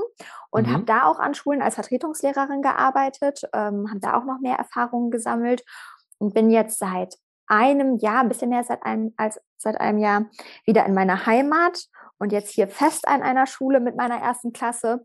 und 0.50 0.68
mhm. 0.68 0.74
habe 0.74 0.84
da 0.84 1.06
auch 1.06 1.20
an 1.20 1.34
Schulen 1.34 1.62
als 1.62 1.76
Vertretungslehrerin 1.76 2.62
gearbeitet, 2.62 3.44
ähm, 3.54 3.90
habe 3.90 4.02
da 4.02 4.18
auch 4.18 4.26
noch 4.26 4.40
mehr 4.42 4.58
Erfahrungen 4.58 5.12
gesammelt 5.12 5.64
und 6.18 6.34
bin 6.34 6.50
jetzt 6.50 6.78
seit 6.78 7.16
einem 7.48 7.98
Jahr, 7.98 8.22
ein 8.22 8.30
bisschen 8.30 8.50
mehr 8.50 8.64
seit 8.64 8.84
einem, 8.84 9.14
als 9.16 9.40
seit 9.58 9.80
einem 9.80 10.00
Jahr, 10.00 10.26
wieder 10.66 10.86
in 10.86 10.94
meiner 10.94 11.26
Heimat 11.26 11.86
und 12.18 12.32
jetzt 12.32 12.52
hier 12.52 12.68
fest 12.68 13.08
an 13.08 13.22
einer 13.22 13.48
Schule 13.48 13.80
mit 13.80 13.96
meiner 13.96 14.18
ersten 14.18 14.52
Klasse. 14.52 15.04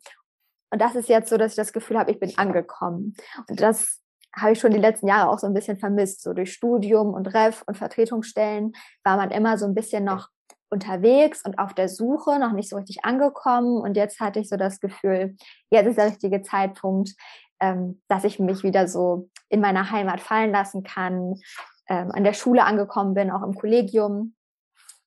Und 0.70 0.80
das 0.80 0.94
ist 0.94 1.08
jetzt 1.08 1.28
so, 1.30 1.36
dass 1.36 1.52
ich 1.52 1.56
das 1.56 1.72
Gefühl 1.72 1.98
habe, 1.98 2.10
ich 2.10 2.20
bin 2.20 2.36
angekommen. 2.38 3.14
Und 3.48 3.60
das 3.60 4.00
habe 4.34 4.52
ich 4.52 4.60
schon 4.60 4.72
die 4.72 4.78
letzten 4.78 5.08
Jahre 5.08 5.30
auch 5.30 5.38
so 5.38 5.46
ein 5.46 5.54
bisschen 5.54 5.78
vermisst. 5.78 6.22
So 6.22 6.32
durch 6.32 6.52
Studium 6.52 7.14
und 7.14 7.26
Ref 7.34 7.62
und 7.66 7.76
Vertretungsstellen 7.76 8.72
war 9.04 9.16
man 9.16 9.30
immer 9.30 9.58
so 9.58 9.66
ein 9.66 9.74
bisschen 9.74 10.04
noch 10.04 10.28
unterwegs 10.70 11.44
und 11.44 11.58
auf 11.58 11.74
der 11.74 11.88
Suche, 11.88 12.38
noch 12.38 12.52
nicht 12.52 12.68
so 12.68 12.76
richtig 12.76 13.04
angekommen. 13.04 13.80
Und 13.80 13.96
jetzt 13.96 14.20
hatte 14.20 14.38
ich 14.38 14.48
so 14.48 14.56
das 14.56 14.80
Gefühl, 14.80 15.36
jetzt 15.70 15.86
ist 15.86 15.98
der 15.98 16.06
richtige 16.06 16.42
Zeitpunkt, 16.42 17.14
ähm, 17.60 18.00
dass 18.08 18.24
ich 18.24 18.38
mich 18.38 18.62
wieder 18.62 18.88
so 18.88 19.28
in 19.48 19.60
meiner 19.60 19.90
Heimat 19.90 20.20
fallen 20.20 20.52
lassen 20.52 20.82
kann, 20.82 21.40
ähm, 21.88 22.10
an 22.12 22.24
der 22.24 22.32
Schule 22.32 22.64
angekommen 22.64 23.14
bin, 23.14 23.30
auch 23.30 23.42
im 23.42 23.54
Kollegium 23.54 24.34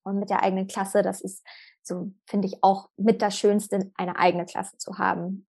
und 0.04 0.20
mit 0.20 0.30
der 0.30 0.44
eigenen 0.44 0.68
Klasse. 0.68 1.02
Das 1.02 1.22
ist 1.22 1.46
so, 1.82 2.12
finde 2.28 2.48
ich, 2.48 2.64
auch 2.64 2.90
mit 2.98 3.22
das 3.22 3.38
Schönste, 3.38 3.92
eine 3.96 4.18
eigene 4.18 4.46
Klasse 4.46 4.78
zu 4.78 4.98
haben. 4.98 5.48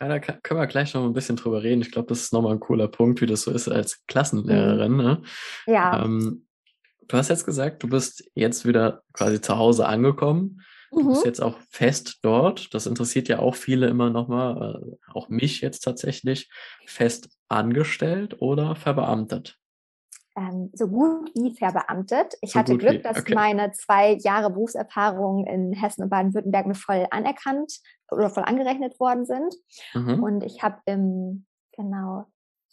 Ja, 0.00 0.08
da 0.08 0.18
können 0.18 0.60
wir 0.60 0.66
gleich 0.66 0.94
noch 0.94 1.04
ein 1.04 1.12
bisschen 1.12 1.36
drüber 1.36 1.62
reden. 1.62 1.82
Ich 1.82 1.92
glaube, 1.92 2.08
das 2.08 2.22
ist 2.22 2.32
nochmal 2.32 2.52
ein 2.52 2.60
cooler 2.60 2.88
Punkt, 2.88 3.20
wie 3.20 3.26
das 3.26 3.42
so 3.42 3.50
ist 3.50 3.68
als 3.68 4.04
Klassenlehrerin. 4.06 4.96
Ne? 4.96 5.22
Ja. 5.66 6.04
Ähm, 6.04 6.46
du 7.08 7.16
hast 7.16 7.28
jetzt 7.28 7.46
gesagt, 7.46 7.82
du 7.82 7.88
bist 7.88 8.24
jetzt 8.34 8.66
wieder 8.66 9.02
quasi 9.12 9.40
zu 9.40 9.56
Hause 9.56 9.86
angekommen. 9.86 10.62
Du 10.90 11.02
mhm. 11.02 11.08
bist 11.08 11.24
jetzt 11.24 11.40
auch 11.40 11.56
fest 11.70 12.18
dort. 12.22 12.74
Das 12.74 12.86
interessiert 12.86 13.28
ja 13.28 13.38
auch 13.38 13.54
viele 13.54 13.86
immer 13.86 14.10
nochmal, 14.10 14.82
äh, 14.82 14.96
auch 15.12 15.28
mich 15.28 15.60
jetzt 15.60 15.80
tatsächlich, 15.80 16.50
fest 16.86 17.30
angestellt 17.48 18.40
oder 18.40 18.74
verbeamtet? 18.76 19.58
Ähm, 20.34 20.70
so 20.72 20.88
gut 20.88 21.30
wie 21.34 21.54
verbeamtet. 21.54 22.34
Ich 22.40 22.52
so 22.52 22.58
hatte 22.58 22.78
Glück, 22.78 22.94
wie. 22.94 23.02
dass 23.02 23.18
okay. 23.18 23.34
meine 23.34 23.72
zwei 23.72 24.14
Jahre 24.14 24.50
Berufserfahrung 24.50 25.46
in 25.46 25.72
Hessen 25.74 26.04
und 26.04 26.08
Baden-Württemberg 26.08 26.66
mir 26.66 26.74
voll 26.74 27.06
anerkannt 27.10 27.80
oder 28.10 28.30
voll 28.30 28.44
angerechnet 28.44 28.98
worden 28.98 29.26
sind. 29.26 29.54
Mhm. 29.92 30.22
Und 30.22 30.42
ich 30.42 30.62
habe 30.62 30.78
im 30.86 31.44
genau 31.76 32.26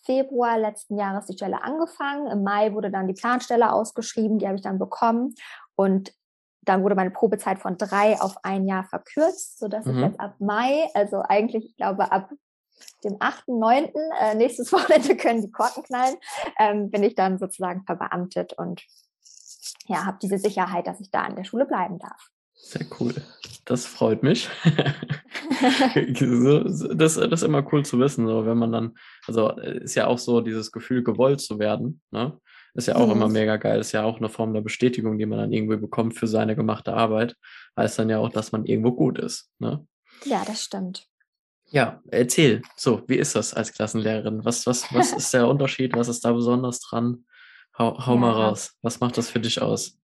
Februar 0.06 0.58
letzten 0.58 0.98
Jahres 0.98 1.26
die 1.26 1.34
Stelle 1.34 1.62
angefangen. 1.64 2.28
Im 2.28 2.44
Mai 2.44 2.74
wurde 2.74 2.92
dann 2.92 3.08
die 3.08 3.14
Planstelle 3.14 3.74
ausgeschrieben, 3.74 4.40
die 4.40 4.48
habe 4.48 4.56
ich 4.56 4.64
dann 4.64 4.80
bekommen. 4.80 5.36
Und 5.76 6.14
dann 6.62 6.84
wurde 6.84 6.96
meine 6.96 7.12
Probezeit 7.12 7.60
von 7.60 7.78
drei 7.78 8.20
auf 8.22 8.38
ein 8.44 8.68
Jahr 8.68 8.86
verkürzt, 8.86 9.60
sodass 9.60 9.86
mhm. 9.86 9.96
ich 9.96 10.02
jetzt 10.02 10.20
ab 10.20 10.36
Mai, 10.40 10.88
also 10.94 11.24
eigentlich, 11.28 11.66
ich 11.66 11.78
glaube, 11.78 12.12
ab 12.12 12.32
dem 13.04 13.18
8., 13.20 13.48
9., 13.48 13.92
äh, 14.20 14.36
nächstes 14.36 14.72
Wochenende 14.74 15.18
können 15.18 15.42
die 15.42 15.52
Korken 15.52 15.84
knallen, 15.84 16.16
ähm, 16.60 16.92
bin 16.92 17.04
ich 17.04 17.16
dann 17.16 17.38
sozusagen 17.38 17.84
verbeamtet 17.86 18.54
und 18.54 18.84
ja, 19.88 20.06
habe 20.06 20.20
diese 20.22 20.38
Sicherheit, 20.38 20.88
dass 20.88 21.02
ich 21.02 21.12
da 21.12 21.22
an 21.22 21.36
der 21.36 21.44
Schule 21.44 21.66
bleiben 21.66 22.00
darf. 22.00 22.30
Sehr 22.54 22.86
cool. 23.00 23.16
Das 23.66 23.86
freut 23.86 24.22
mich. 24.22 24.50
das, 25.60 27.18
das 27.18 27.18
ist 27.18 27.44
immer 27.44 27.66
cool 27.72 27.86
zu 27.86 28.00
wissen, 28.00 28.28
so 28.28 28.46
wenn 28.46 28.58
man 28.58 28.72
dann, 28.72 28.98
also 29.28 29.52
ist 29.52 29.96
ja 29.96 30.08
auch 30.08 30.18
so 30.18 30.42
dieses 30.42 30.72
Gefühl, 30.72 31.04
gewollt 31.04 31.42
zu 31.42 31.60
werden, 31.60 32.02
ne? 32.12 32.40
Ist 32.76 32.88
ja 32.88 32.96
auch 32.96 33.08
mhm. 33.08 33.14
immer 33.14 33.30
mega 33.30 33.58
geil. 33.58 33.80
Ist 33.80 33.94
ja 33.94 34.04
auch 34.04 34.18
eine 34.18 34.30
Form 34.30 34.54
der 34.54 34.62
Bestätigung, 34.62 35.18
die 35.18 35.26
man 35.26 35.40
dann 35.40 35.52
irgendwie 35.52 35.78
bekommt 35.78 36.18
für 36.18 36.28
seine 36.28 36.56
gemachte 36.56 36.94
Arbeit. 36.94 37.36
Heißt 37.76 37.98
dann 37.98 38.10
ja 38.10 38.20
auch, 38.20 38.30
dass 38.30 38.52
man 38.52 38.66
irgendwo 38.66 38.92
gut 38.92 39.18
ist. 39.18 39.50
Ne? 39.60 39.86
Ja, 40.24 40.44
das 40.46 40.64
stimmt. 40.64 41.08
Ja, 41.72 42.02
erzähl. 42.10 42.62
So, 42.76 43.04
wie 43.08 43.18
ist 43.18 43.36
das 43.36 43.54
als 43.54 43.74
Klassenlehrerin? 43.74 44.44
Was, 44.44 44.66
was, 44.66 44.92
was 44.94 45.14
ist 45.14 45.34
der 45.34 45.48
Unterschied? 45.48 45.96
Was 45.96 46.08
ist 46.08 46.26
da 46.26 46.32
besonders 46.32 46.80
dran? 46.80 47.26
Hau, 47.78 48.06
hau 48.06 48.14
ja. 48.14 48.20
mal 48.20 48.32
raus. 48.32 48.76
Was 48.82 49.00
macht 49.00 49.18
das 49.18 49.30
für 49.30 49.40
dich 49.40 49.62
aus? 49.62 49.98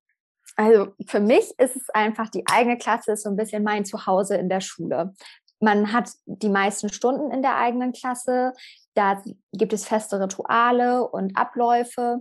Also 0.55 0.93
für 1.07 1.19
mich 1.19 1.51
ist 1.57 1.75
es 1.75 1.89
einfach, 1.89 2.29
die 2.29 2.43
eigene 2.47 2.77
Klasse 2.77 3.13
ist 3.13 3.23
so 3.23 3.29
ein 3.29 3.35
bisschen 3.35 3.63
mein 3.63 3.83
Zuhause 3.83 4.37
in 4.37 4.47
der 4.47 4.61
Schule. 4.61 5.13
Man 5.59 5.91
hat 5.91 6.09
die 6.25 6.49
meisten 6.49 6.89
Stunden 6.89 7.31
in 7.31 7.41
der 7.41 7.57
eigenen 7.57 7.91
Klasse. 7.91 8.53
Da 8.93 9.21
gibt 9.51 9.73
es 9.73 9.85
feste 9.85 10.19
Rituale 10.19 11.07
und 11.07 11.35
Abläufe. 11.35 12.19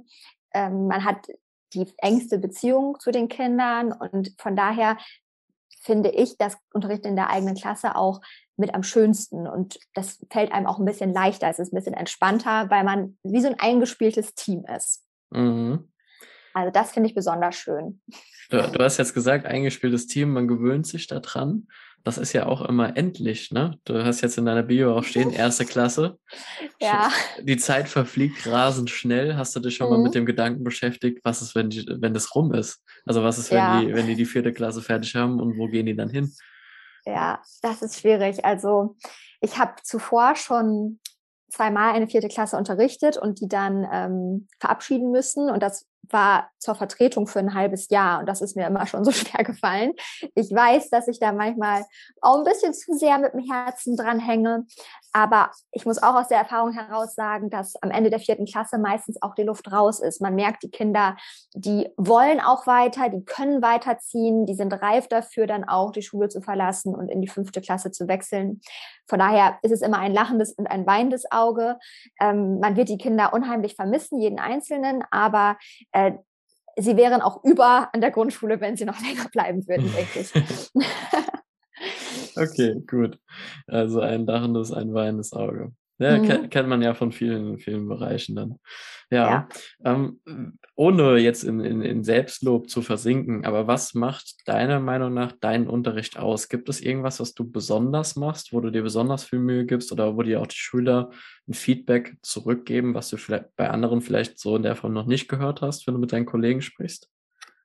Ähm, 0.53 0.89
man 0.89 1.05
hat 1.05 1.29
die 1.75 1.87
engste 1.99 2.39
Beziehung 2.39 2.99
zu 2.99 3.11
den 3.11 3.29
Kindern 3.29 3.93
und 3.93 4.35
von 4.39 4.57
daher 4.57 4.97
finde 5.81 6.11
ich 6.11 6.39
das 6.39 6.57
Unterrichten 6.73 7.09
in 7.09 7.17
der 7.17 7.31
eigenen 7.31 7.57
Klasse 7.57 7.95
auch 7.95 8.21
mit 8.57 8.75
am 8.75 8.83
schönsten 8.83 9.47
und 9.47 9.79
das 9.95 10.25
fällt 10.31 10.53
einem 10.53 10.67
auch 10.67 10.79
ein 10.79 10.85
bisschen 10.85 11.13
leichter, 11.13 11.49
es 11.49 11.59
ist 11.59 11.73
ein 11.73 11.77
bisschen 11.77 11.95
entspannter, 11.95 12.71
weil 12.71 12.85
man 12.85 13.19
wie 13.23 13.41
so 13.41 13.49
ein 13.49 13.59
eingespieltes 13.59 14.35
Team 14.35 14.65
ist. 14.77 15.05
Mhm. 15.31 15.89
Also 16.55 16.71
das 16.71 16.93
finde 16.93 17.09
ich 17.09 17.15
besonders 17.15 17.57
schön. 17.57 18.01
Du, 18.51 18.59
du, 18.59 18.85
hast 18.85 18.99
jetzt 18.99 19.15
gesagt, 19.15 19.47
eingespieltes 19.47 20.07
Team, 20.07 20.33
man 20.33 20.47
gewöhnt 20.47 20.87
sich 20.87 21.07
daran. 21.09 21.67
Das 22.05 22.19
ist 22.19 22.35
ja 22.35 22.47
auch 22.47 22.61
immer 22.61 22.97
endlich, 22.97 23.51
ne? 23.51 23.79
Du 23.85 24.05
hast 24.05 24.21
jetzt 24.21 24.37
in 24.37 24.45
deiner 24.45 24.63
Bio 24.63 24.95
auch 24.95 25.05
stehen, 25.05 25.31
erste 25.31 25.65
Klasse. 25.65 26.19
Ja. 26.79 27.11
Die 27.41 27.57
Zeit 27.57 27.89
verfliegt 27.89 28.47
rasend 28.47 28.91
schnell. 28.91 29.37
Hast 29.37 29.57
du 29.57 29.61
dich 29.61 29.75
schon 29.75 29.89
mhm. 29.89 29.93
mal 29.95 30.03
mit 30.03 30.15
dem 30.15 30.27
Gedanken 30.27 30.63
beschäftigt, 30.63 31.21
was 31.25 31.41
ist, 31.41 31.55
wenn, 31.55 31.71
die, 31.71 31.87
wenn 31.89 32.13
das 32.13 32.35
rum 32.35 32.53
ist? 32.53 32.85
Also 33.07 33.25
was 33.25 33.39
ist, 33.39 33.51
wenn, 33.51 33.57
ja. 33.57 33.81
die, 33.81 33.95
wenn 33.95 34.07
die 34.07 34.15
die 34.15 34.27
vierte 34.27 34.53
Klasse 34.53 34.83
fertig 34.83 35.15
haben 35.17 35.41
und 35.41 35.57
wo 35.57 35.67
gehen 35.67 35.87
die 35.87 35.97
dann 35.97 36.11
hin? 36.11 36.31
Ja, 37.07 37.41
das 37.63 37.83
ist 37.83 38.01
schwierig. 38.01 38.45
Also 38.45 38.97
ich 39.41 39.59
habe 39.59 39.75
zuvor 39.83 40.37
schon 40.37 41.01
zweimal 41.51 41.95
eine 41.95 42.09
vierte 42.09 42.29
Klasse 42.29 42.57
unterrichtet 42.57 43.17
und 43.17 43.41
die 43.41 43.49
dann 43.49 43.87
ähm, 43.91 44.49
verabschieden 44.59 45.11
müssen. 45.11 45.51
Und 45.51 45.63
das 45.63 45.87
war 46.11 46.51
zur 46.59 46.75
Vertretung 46.75 47.27
für 47.27 47.39
ein 47.39 47.55
halbes 47.55 47.89
Jahr 47.91 48.21
und 48.21 48.27
das 48.27 48.41
ist 48.41 48.57
mir 48.57 48.67
immer 48.67 48.87
schon 48.87 49.05
so 49.05 49.11
schwer 49.13 49.45
gefallen. 49.45 49.93
Ich 50.35 50.51
weiß, 50.51 50.91
dass 50.91 51.09
ich 51.09 51.21
da 51.21 51.33
manchmal 51.33 51.85
auch 52.21 52.39
ein 52.39 52.45
bisschen 52.45 52.75
zu 52.75 52.95
sehr 52.95 53.19
mit 53.19 53.33
dem 53.35 53.41
Herzen 53.51 53.97
dran 53.97 54.19
hänge, 54.19 54.67
aber 55.13 55.53
ich 55.71 55.87
muss 55.87 56.03
auch 56.03 56.17
aus 56.17 56.29
der 56.29 56.39
Erfahrung 56.39 56.73
heraus 56.73 57.15
sagen, 57.15 57.49
dass 57.49 57.81
am 57.83 57.93
Ende 57.93 58.11
der 58.11 58.19
vierten 58.19 58.47
Klasse 58.47 58.79
meistens 58.79 59.23
auch 59.23 59.37
die 59.37 59.45
Luft 59.45 59.71
raus 59.71 60.01
ist. 60.01 60.21
Man 60.21 60.35
merkt, 60.35 60.65
die 60.65 60.71
Kinder, 60.71 61.17
die 61.55 61.89
wollen 61.97 62.41
auch 62.41 62.67
weiter, 62.67 63.09
die 63.09 63.25
können 63.25 63.63
weiterziehen, 63.63 64.45
die 64.45 64.55
sind 64.55 64.73
reif 64.73 65.07
dafür, 65.07 65.47
dann 65.47 65.63
auch 65.65 65.93
die 65.93 66.03
Schule 66.03 66.29
zu 66.29 66.41
verlassen 66.41 66.97
und 66.97 67.09
in 67.11 67.21
die 67.21 67.29
fünfte 67.29 67.61
Klasse 67.61 67.93
zu 67.93 68.09
wechseln. 68.09 68.61
Von 69.07 69.21
daher 69.21 69.59
ist 69.63 69.71
es 69.71 69.83
immer 69.83 69.99
ein 69.99 70.13
lachendes 70.13 70.53
und 70.53 70.67
ein 70.67 70.87
weinendes 70.87 71.31
Auge. 71.31 71.79
Ähm, 72.21 72.59
man 72.59 72.77
wird 72.77 72.89
die 72.89 72.99
Kinder 72.99 73.33
unheimlich 73.33 73.77
vermissen, 73.77 74.19
jeden 74.19 74.41
Einzelnen, 74.41 75.05
aber 75.11 75.59
äh, 75.95 76.13
sie 76.77 76.97
wären 76.97 77.23
auch 77.23 77.43
über 77.45 77.89
an 77.95 78.01
der 78.01 78.11
Grundschule, 78.11 78.61
wenn 78.61 78.77
sie 78.77 78.85
noch 78.85 79.01
länger 79.07 79.29
bleiben 79.31 79.67
würden, 79.67 79.91
denke 79.93 80.21
ich. 80.21 80.33
okay, 82.37 82.83
gut. 82.87 83.19
Also 83.67 84.01
ein 84.01 84.27
lachendes, 84.27 84.73
ein 84.73 84.93
weinendes 84.93 85.33
Auge. 85.33 85.73
Ja, 85.99 86.19
mhm. 86.19 86.25
kennt, 86.25 86.51
kennt 86.51 86.69
man 86.69 86.83
ja 86.83 86.95
von 86.95 87.13
vielen, 87.13 87.59
vielen 87.59 87.89
Bereichen 87.89 88.35
dann. 88.35 88.59
Ja, 89.11 89.31
ja. 89.31 89.49
Ähm, 89.85 90.21
ohne 90.75 91.19
jetzt 91.19 91.45
in, 91.45 91.61
in, 91.61 91.83
in 91.83 92.03
Selbstlob 92.03 92.69
zu 92.69 92.83
versinken, 92.83 93.45
aber 93.45 93.69
was 93.69 93.95
macht 93.95 94.37
deiner 94.47 94.81
Meinung 94.81 95.15
nach 95.15 95.33
deinen 95.33 95.69
Unterricht 95.69 96.19
aus? 96.19 96.49
Gibt 96.49 96.69
es 96.69 96.81
irgendwas, 96.81 97.21
was 97.21 97.35
du 97.35 97.49
besonders 97.49 98.17
machst, 98.17 98.53
wo 98.53 98.61
du 98.61 98.71
dir 98.71 98.83
besonders 98.83 99.23
viel 99.23 99.39
Mühe 99.39 99.67
gibst 99.67 99.93
oder 99.93 100.17
wo 100.17 100.23
dir 100.23 100.41
auch 100.41 100.49
die 100.49 100.57
Schüler 100.57 101.11
ein 101.47 101.55
Feedback 101.55 102.17
zurückgeben, 102.23 102.95
was 102.95 103.11
du 103.11 103.17
vielleicht 103.17 103.55
bei 103.55 103.71
anderen 103.71 104.01
vielleicht 104.01 104.41
so 104.41 104.57
in 104.57 104.65
der 104.65 104.75
Form 104.75 104.95
noch 104.95 105.07
nicht 105.07 105.29
gehört 105.29 105.63
hast, 105.63 105.87
wenn 105.87 105.95
du 105.95 106.01
mit 106.01 106.13
deinen 106.13 106.27
Kollegen 106.27 106.61
sprichst? 106.61 107.09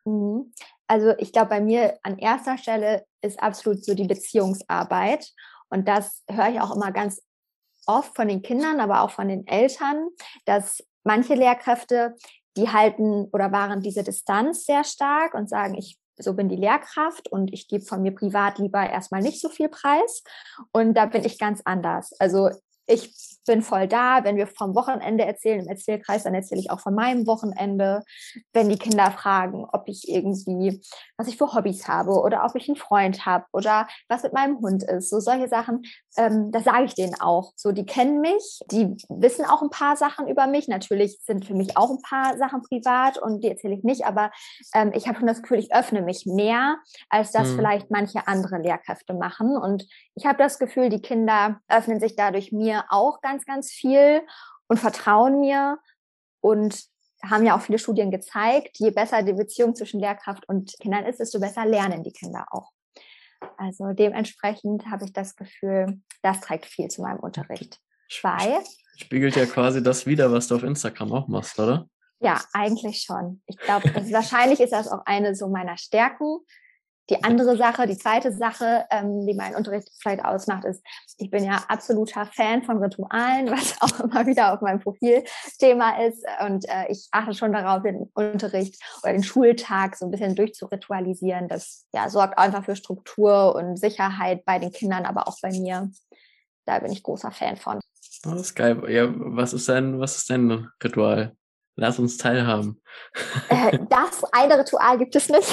Mhm. 0.06 0.52
Also 0.88 1.14
ich 1.18 1.32
glaube, 1.32 1.50
bei 1.50 1.62
mir 1.62 1.98
an 2.04 2.18
erster 2.18 2.58
Stelle 2.58 3.06
ist 3.22 3.42
absolut 3.42 3.84
so 3.84 3.94
die 3.94 4.08
Beziehungsarbeit. 4.08 5.30
Und 5.70 5.88
das 5.88 6.24
höre 6.28 6.50
ich 6.50 6.60
auch 6.60 6.76
immer 6.76 6.92
ganz 6.92 7.22
oft 7.90 8.16
von 8.16 8.28
den 8.28 8.42
Kindern, 8.42 8.80
aber 8.80 9.02
auch 9.02 9.12
von 9.12 9.28
den 9.28 9.46
Eltern, 9.48 10.10
dass 10.46 10.84
manche 11.04 11.34
Lehrkräfte, 11.34 12.16
die 12.56 12.70
halten 12.70 13.28
oder 13.32 13.52
waren 13.52 13.82
diese 13.82 14.04
Distanz 14.04 14.66
sehr 14.66 14.84
stark 14.84 15.34
und 15.34 15.50
sagen, 15.50 15.76
ich 15.76 15.98
so 16.22 16.34
bin 16.34 16.50
die 16.50 16.58
Lehrkraft 16.58 17.30
und 17.32 17.54
ich 17.54 17.68
gebe 17.68 17.86
von 17.86 18.02
mir 18.02 18.14
privat 18.14 18.60
lieber 18.60 18.88
erstmal 18.88 19.22
nicht 19.22 19.40
so 19.40 19.48
viel 19.48 19.70
Preis. 19.70 20.24
Und 20.74 20.94
da 20.96 21.06
bin 21.06 21.24
ich 21.24 21.40
ganz 21.40 21.62
anders. 21.64 22.14
Also 22.20 22.50
ich 22.90 23.14
bin 23.46 23.62
voll 23.62 23.88
da. 23.88 24.24
Wenn 24.24 24.38
wir 24.38 24.48
vom 24.48 24.76
Wochenende 24.76 25.26
erzählen 25.26 25.62
im 25.62 25.68
Erzählkreis, 25.68 26.24
dann 26.24 26.36
erzähle 26.36 26.62
ich 26.62 26.70
auch 26.70 26.80
von 26.80 26.94
meinem 26.94 27.26
Wochenende. 27.26 28.04
Wenn 28.54 28.70
die 28.70 28.78
Kinder 28.78 29.12
fragen, 29.12 29.66
ob 29.72 29.88
ich 29.88 30.08
irgendwie, 30.08 30.82
was 31.18 31.28
ich 31.28 31.38
für 31.38 31.54
Hobbys 31.54 31.88
habe 31.88 32.12
oder 32.12 32.46
ob 32.46 32.56
ich 32.56 32.68
einen 32.70 32.76
Freund 32.76 33.26
habe 33.26 33.46
oder 33.52 33.88
was 34.08 34.24
mit 34.24 34.34
meinem 34.34 34.60
Hund 34.60 34.84
ist, 34.84 35.10
so 35.10 35.20
solche 35.20 35.48
Sachen, 35.48 35.84
ähm, 36.18 36.52
das 36.52 36.64
sage 36.64 36.86
ich 36.86 36.94
denen 36.94 37.20
auch. 37.20 37.54
So, 37.56 37.72
die 37.72 37.86
kennen 37.86 38.22
mich, 38.22 38.60
die 38.72 38.96
wissen 39.10 39.46
auch 39.46 39.62
ein 39.62 39.70
paar 39.70 39.96
Sachen 39.96 40.28
über 40.28 40.48
mich. 40.48 40.68
Natürlich 40.68 41.20
sind 41.24 41.46
für 41.46 41.56
mich 41.56 41.76
auch 41.78 41.90
ein 41.90 42.02
paar 42.02 42.38
Sachen 42.38 42.62
privat 42.62 43.18
und 43.18 43.44
die 43.44 43.50
erzähle 43.50 43.76
ich 43.76 43.84
nicht, 43.84 44.06
aber 44.06 44.32
ähm, 44.76 44.92
ich 44.94 45.08
habe 45.08 45.18
schon 45.18 45.28
das 45.28 45.42
Gefühl, 45.42 45.60
ich 45.60 45.74
öffne 45.74 46.02
mich 46.02 46.26
mehr, 46.26 46.78
als 47.10 47.32
das 47.32 47.50
mhm. 47.50 47.56
vielleicht 47.56 47.90
manche 47.90 48.28
andere 48.28 48.58
Lehrkräfte 48.58 49.14
machen. 49.14 49.58
Und 49.58 49.88
ich 50.16 50.26
habe 50.26 50.38
das 50.38 50.60
Gefühl, 50.60 50.90
die 50.90 51.02
Kinder 51.02 51.62
öffnen 51.68 52.00
sich 52.00 52.16
dadurch 52.16 52.52
mir 52.52 52.79
auch 52.90 53.22
ganz, 53.22 53.46
ganz 53.46 53.72
viel 53.72 54.22
und 54.68 54.80
vertrauen 54.80 55.40
mir 55.40 55.80
und 56.42 56.84
haben 57.24 57.46
ja 57.46 57.58
auch 57.58 57.62
viele 57.62 57.80
Studien 57.80 58.12
gezeigt, 58.12 58.78
je 58.80 58.92
besser 58.92 59.24
die 59.24 59.34
Beziehung 59.34 59.76
zwischen 59.76 60.00
Lehrkraft 60.00 60.48
und 60.48 60.74
Kindern 60.80 61.06
ist, 61.06 61.20
desto 61.20 61.40
besser 61.40 61.66
lernen 61.66 62.04
die 62.04 62.14
Kinder 62.14 62.46
auch. 62.52 62.72
Also 63.58 63.92
dementsprechend 63.94 64.86
habe 64.90 65.06
ich 65.06 65.14
das 65.14 65.36
Gefühl, 65.36 66.02
das 66.22 66.40
trägt 66.42 66.66
viel 66.66 66.88
zu 66.90 67.02
meinem 67.02 67.20
Unterricht. 67.20 67.80
zwei. 68.10 68.60
Spiegelt 68.98 69.36
ja 69.36 69.46
quasi 69.46 69.82
das 69.82 70.06
wieder, 70.06 70.32
was 70.32 70.48
du 70.48 70.56
auf 70.56 70.64
Instagram 70.64 71.14
auch 71.14 71.28
machst, 71.28 71.60
oder? 71.60 71.88
Ja, 72.20 72.42
eigentlich 72.54 73.02
schon. 73.02 73.42
Ich 73.46 73.58
glaube, 73.58 73.84
wahrscheinlich 74.12 74.60
ist 74.60 74.74
das 74.74 74.90
auch 74.90 75.06
eine 75.06 75.36
so 75.36 75.48
meiner 75.48 75.78
Stärken. 75.78 76.40
Die 77.10 77.24
andere 77.24 77.58
Sache, 77.58 77.88
die 77.88 77.98
zweite 77.98 78.32
Sache, 78.32 78.86
ähm, 78.92 79.26
die 79.26 79.34
mein 79.34 79.56
Unterricht 79.56 79.90
vielleicht 80.00 80.24
ausmacht, 80.24 80.66
ist, 80.66 80.84
ich 81.18 81.32
bin 81.32 81.44
ja 81.44 81.64
absoluter 81.68 82.26
Fan 82.28 82.64
von 82.64 82.78
Ritualen, 82.78 83.50
was 83.52 83.76
auch 83.82 84.00
immer 84.00 84.26
wieder 84.28 84.54
auf 84.54 84.62
meinem 84.62 84.80
Profil 84.80 85.24
Thema 85.58 86.00
ist. 86.06 86.24
Und 86.46 86.68
äh, 86.70 86.86
ich 86.90 87.08
achte 87.12 87.34
schon 87.34 87.52
darauf, 87.52 87.82
den 87.82 88.10
Unterricht 88.14 88.82
oder 89.04 89.14
den 89.14 89.24
Schultag 89.24 89.96
so 89.96 90.06
ein 90.06 90.12
bisschen 90.12 90.36
durchzuritualisieren. 90.36 91.48
Das 91.48 91.88
ja, 91.94 92.10
sorgt 92.10 92.38
einfach 92.38 92.66
für 92.66 92.76
Struktur 92.76 93.56
und 93.56 93.78
Sicherheit 93.78 94.46
bei 94.46 94.60
den 94.60 94.72
Kindern, 94.72 95.06
aber 95.06 95.28
auch 95.28 95.38
bei 95.42 95.50
mir. 95.50 95.90
Da 96.66 96.80
bin 96.80 96.92
ich 96.92 97.02
großer 97.02 97.32
Fan 97.32 97.58
von. 97.58 97.80
Oh, 98.26 98.32
das 98.32 98.42
ist 98.42 98.56
geil. 98.56 98.84
Ja, 98.90 99.08
was 99.12 99.54
ist 99.54 99.68
dein, 99.68 100.00
was 100.00 100.18
ist 100.18 100.30
dein 100.30 100.70
Ritual? 100.84 101.36
Lass 101.80 101.98
uns 101.98 102.18
teilhaben. 102.18 102.82
Äh, 103.48 103.80
das 103.90 104.24
eine 104.34 104.60
Ritual 104.60 104.98
gibt 104.98 105.16
es 105.16 105.30
nicht. 105.30 105.50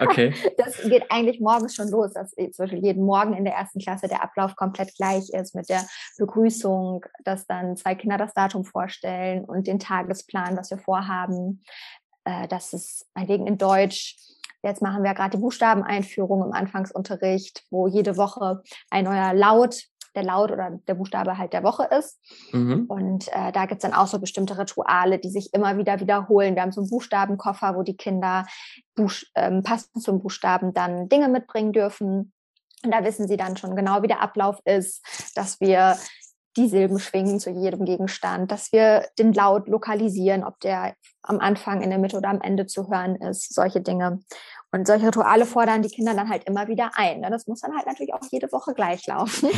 Okay. 0.00 0.34
Das 0.56 0.80
geht 0.82 1.04
eigentlich 1.10 1.40
morgens 1.40 1.74
schon 1.74 1.88
los, 1.88 2.14
dass 2.14 2.30
zum 2.30 2.50
Beispiel 2.56 2.82
jeden 2.82 3.04
Morgen 3.04 3.34
in 3.34 3.44
der 3.44 3.54
ersten 3.54 3.78
Klasse 3.78 4.08
der 4.08 4.22
Ablauf 4.22 4.56
komplett 4.56 4.94
gleich 4.96 5.28
ist 5.30 5.54
mit 5.54 5.68
der 5.68 5.86
Begrüßung, 6.18 7.04
dass 7.24 7.46
dann 7.46 7.76
zwei 7.76 7.94
Kinder 7.94 8.16
das 8.16 8.32
Datum 8.32 8.64
vorstellen 8.64 9.44
und 9.44 9.66
den 9.66 9.78
Tagesplan, 9.78 10.56
was 10.56 10.70
wir 10.70 10.78
vorhaben. 10.78 11.62
Äh, 12.24 12.48
das 12.48 12.72
ist 12.72 13.06
wegen 13.14 13.46
in 13.46 13.58
Deutsch. 13.58 14.16
Jetzt 14.62 14.82
machen 14.82 15.04
wir 15.04 15.14
gerade 15.14 15.36
die 15.36 15.42
Buchstabeneinführung 15.42 16.42
im 16.42 16.52
Anfangsunterricht, 16.52 17.64
wo 17.70 17.86
jede 17.86 18.16
Woche 18.16 18.62
ein 18.90 19.04
neuer 19.04 19.34
Laut 19.34 19.76
der 20.16 20.24
Laut 20.24 20.50
oder 20.50 20.78
der 20.88 20.94
Buchstabe 20.94 21.38
halt 21.38 21.52
der 21.52 21.62
Woche 21.62 21.84
ist. 21.84 22.18
Mhm. 22.52 22.86
Und 22.88 23.28
äh, 23.28 23.52
da 23.52 23.66
gibt's 23.66 23.82
dann 23.82 23.94
auch 23.94 24.06
so 24.06 24.18
bestimmte 24.18 24.58
Rituale, 24.58 25.18
die 25.18 25.30
sich 25.30 25.52
immer 25.54 25.76
wieder 25.78 26.00
wiederholen. 26.00 26.54
Wir 26.54 26.62
haben 26.62 26.72
so 26.72 26.80
einen 26.80 26.90
Buchstabenkoffer, 26.90 27.76
wo 27.76 27.82
die 27.82 27.96
Kinder 27.96 28.46
Buch, 28.94 29.12
ähm, 29.34 29.62
passend 29.62 30.02
zum 30.02 30.20
Buchstaben 30.20 30.74
dann 30.74 31.08
Dinge 31.08 31.28
mitbringen 31.28 31.72
dürfen. 31.72 32.32
Und 32.84 32.90
da 32.90 33.04
wissen 33.04 33.28
sie 33.28 33.36
dann 33.36 33.56
schon 33.56 33.76
genau, 33.76 34.02
wie 34.02 34.08
der 34.08 34.22
Ablauf 34.22 34.60
ist, 34.64 35.04
dass 35.34 35.60
wir 35.60 35.96
die 36.56 36.68
Silben 36.68 36.98
schwingen 36.98 37.38
zu 37.38 37.50
jedem 37.50 37.84
Gegenstand, 37.84 38.50
dass 38.50 38.72
wir 38.72 39.06
den 39.18 39.32
Laut 39.32 39.68
lokalisieren, 39.68 40.42
ob 40.42 40.58
der 40.60 40.94
am 41.22 41.38
Anfang, 41.40 41.82
in 41.82 41.90
der 41.90 41.98
Mitte 41.98 42.16
oder 42.16 42.30
am 42.30 42.40
Ende 42.40 42.66
zu 42.66 42.88
hören 42.88 43.16
ist, 43.16 43.54
solche 43.54 43.80
Dinge. 43.80 44.20
Und 44.72 44.86
solche 44.86 45.06
Rituale 45.06 45.46
fordern 45.46 45.82
die 45.82 45.88
Kinder 45.88 46.14
dann 46.14 46.28
halt 46.28 46.44
immer 46.44 46.68
wieder 46.68 46.90
ein. 46.94 47.20
Ne? 47.20 47.30
Das 47.30 47.46
muss 47.46 47.60
dann 47.60 47.74
halt 47.74 47.86
natürlich 47.86 48.12
auch 48.12 48.20
jede 48.30 48.50
Woche 48.52 48.74
gleich 48.74 49.06
laufen. 49.06 49.48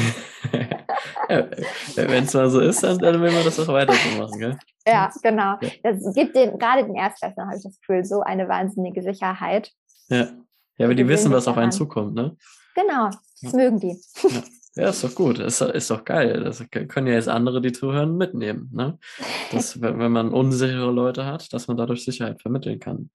ja, 1.28 1.48
Wenn 1.96 2.24
es 2.24 2.34
mal 2.34 2.50
so 2.50 2.60
ist, 2.60 2.82
dann, 2.82 2.98
dann 2.98 3.20
will 3.20 3.32
man 3.32 3.44
das 3.44 3.58
auch 3.58 3.68
weiter 3.68 3.94
so 3.94 4.22
machen. 4.22 4.38
Gell? 4.38 4.58
Ja, 4.86 5.10
genau. 5.22 5.58
Das 5.82 6.14
gibt 6.14 6.36
den, 6.36 6.58
gerade 6.58 6.84
den 6.84 6.94
Erstklässlern, 6.94 7.48
habe 7.48 7.56
ich 7.56 7.64
das 7.64 7.80
Gefühl, 7.80 8.04
so 8.04 8.20
eine 8.20 8.48
wahnsinnige 8.48 9.02
Sicherheit. 9.02 9.72
Ja, 10.08 10.28
ja 10.76 10.86
aber 10.86 10.94
die, 10.94 11.02
die 11.02 11.08
wissen, 11.08 11.32
was 11.32 11.48
auf 11.48 11.56
einen 11.56 11.72
zukommt, 11.72 12.14
ne? 12.14 12.36
Genau, 12.74 13.06
das 13.06 13.52
ja. 13.52 13.56
mögen 13.56 13.80
die. 13.80 13.98
Ja. 14.22 14.42
Ja, 14.78 14.90
ist 14.90 15.02
doch 15.02 15.12
gut. 15.12 15.40
Ist, 15.40 15.60
ist 15.60 15.90
doch 15.90 16.04
geil. 16.04 16.44
Das 16.44 16.64
können 16.70 17.08
ja 17.08 17.14
jetzt 17.14 17.28
andere, 17.28 17.60
die 17.60 17.72
zuhören, 17.72 18.16
mitnehmen. 18.16 18.70
Ne? 18.72 18.98
Das, 19.50 19.80
wenn 19.80 20.12
man 20.12 20.30
unsichere 20.30 20.92
Leute 20.92 21.24
hat, 21.24 21.52
dass 21.52 21.68
man 21.68 21.76
dadurch 21.78 22.04
Sicherheit 22.04 22.42
vermitteln 22.42 22.78
kann. 22.78 23.10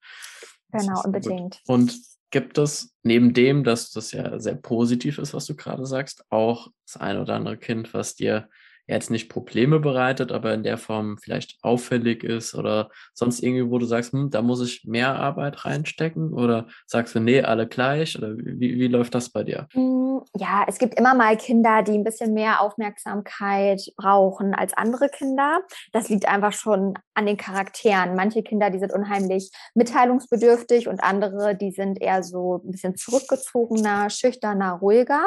Genau, 0.72 1.02
unbedingt. 1.04 1.60
Gut. 1.66 1.68
Und 1.68 1.98
gibt 2.30 2.58
es 2.58 2.92
neben 3.02 3.32
dem, 3.32 3.62
dass 3.62 3.92
das 3.92 4.10
ja 4.12 4.40
sehr 4.40 4.56
positiv 4.56 5.18
ist, 5.18 5.34
was 5.34 5.46
du 5.46 5.54
gerade 5.54 5.86
sagst, 5.86 6.24
auch 6.30 6.68
das 6.84 6.96
ein 6.96 7.18
oder 7.18 7.34
andere 7.34 7.56
Kind, 7.56 7.94
was 7.94 8.16
dir 8.16 8.48
jetzt 8.86 9.10
nicht 9.10 9.28
Probleme 9.28 9.80
bereitet, 9.80 10.30
aber 10.30 10.52
in 10.52 10.62
der 10.62 10.76
Form 10.76 11.16
vielleicht 11.18 11.58
auffällig 11.62 12.22
ist 12.22 12.54
oder 12.54 12.90
sonst 13.14 13.42
irgendwie, 13.42 13.70
wo 13.70 13.78
du 13.78 13.86
sagst, 13.86 14.12
hm, 14.12 14.30
da 14.30 14.42
muss 14.42 14.62
ich 14.62 14.84
mehr 14.84 15.16
Arbeit 15.16 15.64
reinstecken 15.64 16.34
oder 16.34 16.66
sagst 16.86 17.14
du, 17.14 17.20
nee, 17.20 17.40
alle 17.40 17.66
gleich 17.66 18.18
oder 18.18 18.36
wie, 18.36 18.78
wie 18.78 18.88
läuft 18.88 19.14
das 19.14 19.30
bei 19.30 19.42
dir? 19.42 19.68
Hm, 19.72 20.20
ja, 20.36 20.64
es 20.68 20.78
gibt 20.78 20.98
immer 20.98 21.14
mal 21.14 21.36
Kinder, 21.36 21.82
die 21.82 21.92
ein 21.92 22.04
bisschen 22.04 22.34
mehr 22.34 22.60
Aufmerksamkeit 22.60 23.80
brauchen 23.96 24.54
als 24.54 24.74
andere 24.74 25.08
Kinder. 25.08 25.62
Das 25.92 26.08
liegt 26.08 26.28
einfach 26.28 26.52
schon 26.52 26.94
an 27.14 27.26
den 27.26 27.36
Charakteren. 27.36 28.14
Manche 28.14 28.42
Kinder, 28.42 28.70
die 28.70 28.78
sind 28.78 28.92
unheimlich 28.92 29.50
mitteilungsbedürftig 29.74 30.88
und 30.88 31.02
andere, 31.02 31.56
die 31.56 31.70
sind 31.70 32.00
eher 32.00 32.22
so 32.22 32.60
ein 32.64 32.70
bisschen 32.70 32.96
zurückgezogener, 32.96 34.10
schüchterner, 34.10 34.72
ruhiger. 34.74 35.22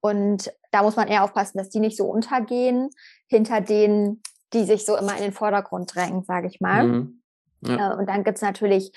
Und 0.00 0.52
da 0.74 0.82
muss 0.82 0.96
man 0.96 1.06
eher 1.06 1.22
aufpassen, 1.22 1.58
dass 1.58 1.70
die 1.70 1.78
nicht 1.78 1.96
so 1.96 2.04
untergehen 2.06 2.90
hinter 3.28 3.60
denen, 3.60 4.22
die 4.52 4.64
sich 4.64 4.84
so 4.84 4.96
immer 4.96 5.16
in 5.16 5.22
den 5.22 5.32
Vordergrund 5.32 5.94
drängen, 5.94 6.24
sage 6.24 6.48
ich 6.48 6.60
mal. 6.60 6.88
Mhm. 6.88 7.22
Ja. 7.60 7.92
Äh, 7.92 7.96
und 7.96 8.08
dann 8.08 8.24
gibt's 8.24 8.42
natürlich 8.42 8.92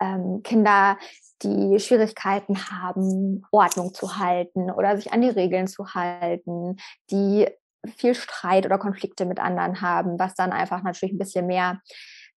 ähm, 0.00 0.42
Kinder, 0.42 0.98
die 1.42 1.78
Schwierigkeiten 1.78 2.70
haben, 2.70 3.46
Ordnung 3.52 3.94
zu 3.94 4.18
halten 4.18 4.72
oder 4.72 4.96
sich 4.96 5.12
an 5.12 5.22
die 5.22 5.28
Regeln 5.28 5.68
zu 5.68 5.94
halten, 5.94 6.76
die 7.10 7.48
viel 7.96 8.14
Streit 8.14 8.66
oder 8.66 8.78
Konflikte 8.78 9.24
mit 9.24 9.38
anderen 9.38 9.80
haben, 9.80 10.18
was 10.18 10.34
dann 10.34 10.52
einfach 10.52 10.82
natürlich 10.82 11.14
ein 11.14 11.18
bisschen 11.18 11.46
mehr 11.46 11.80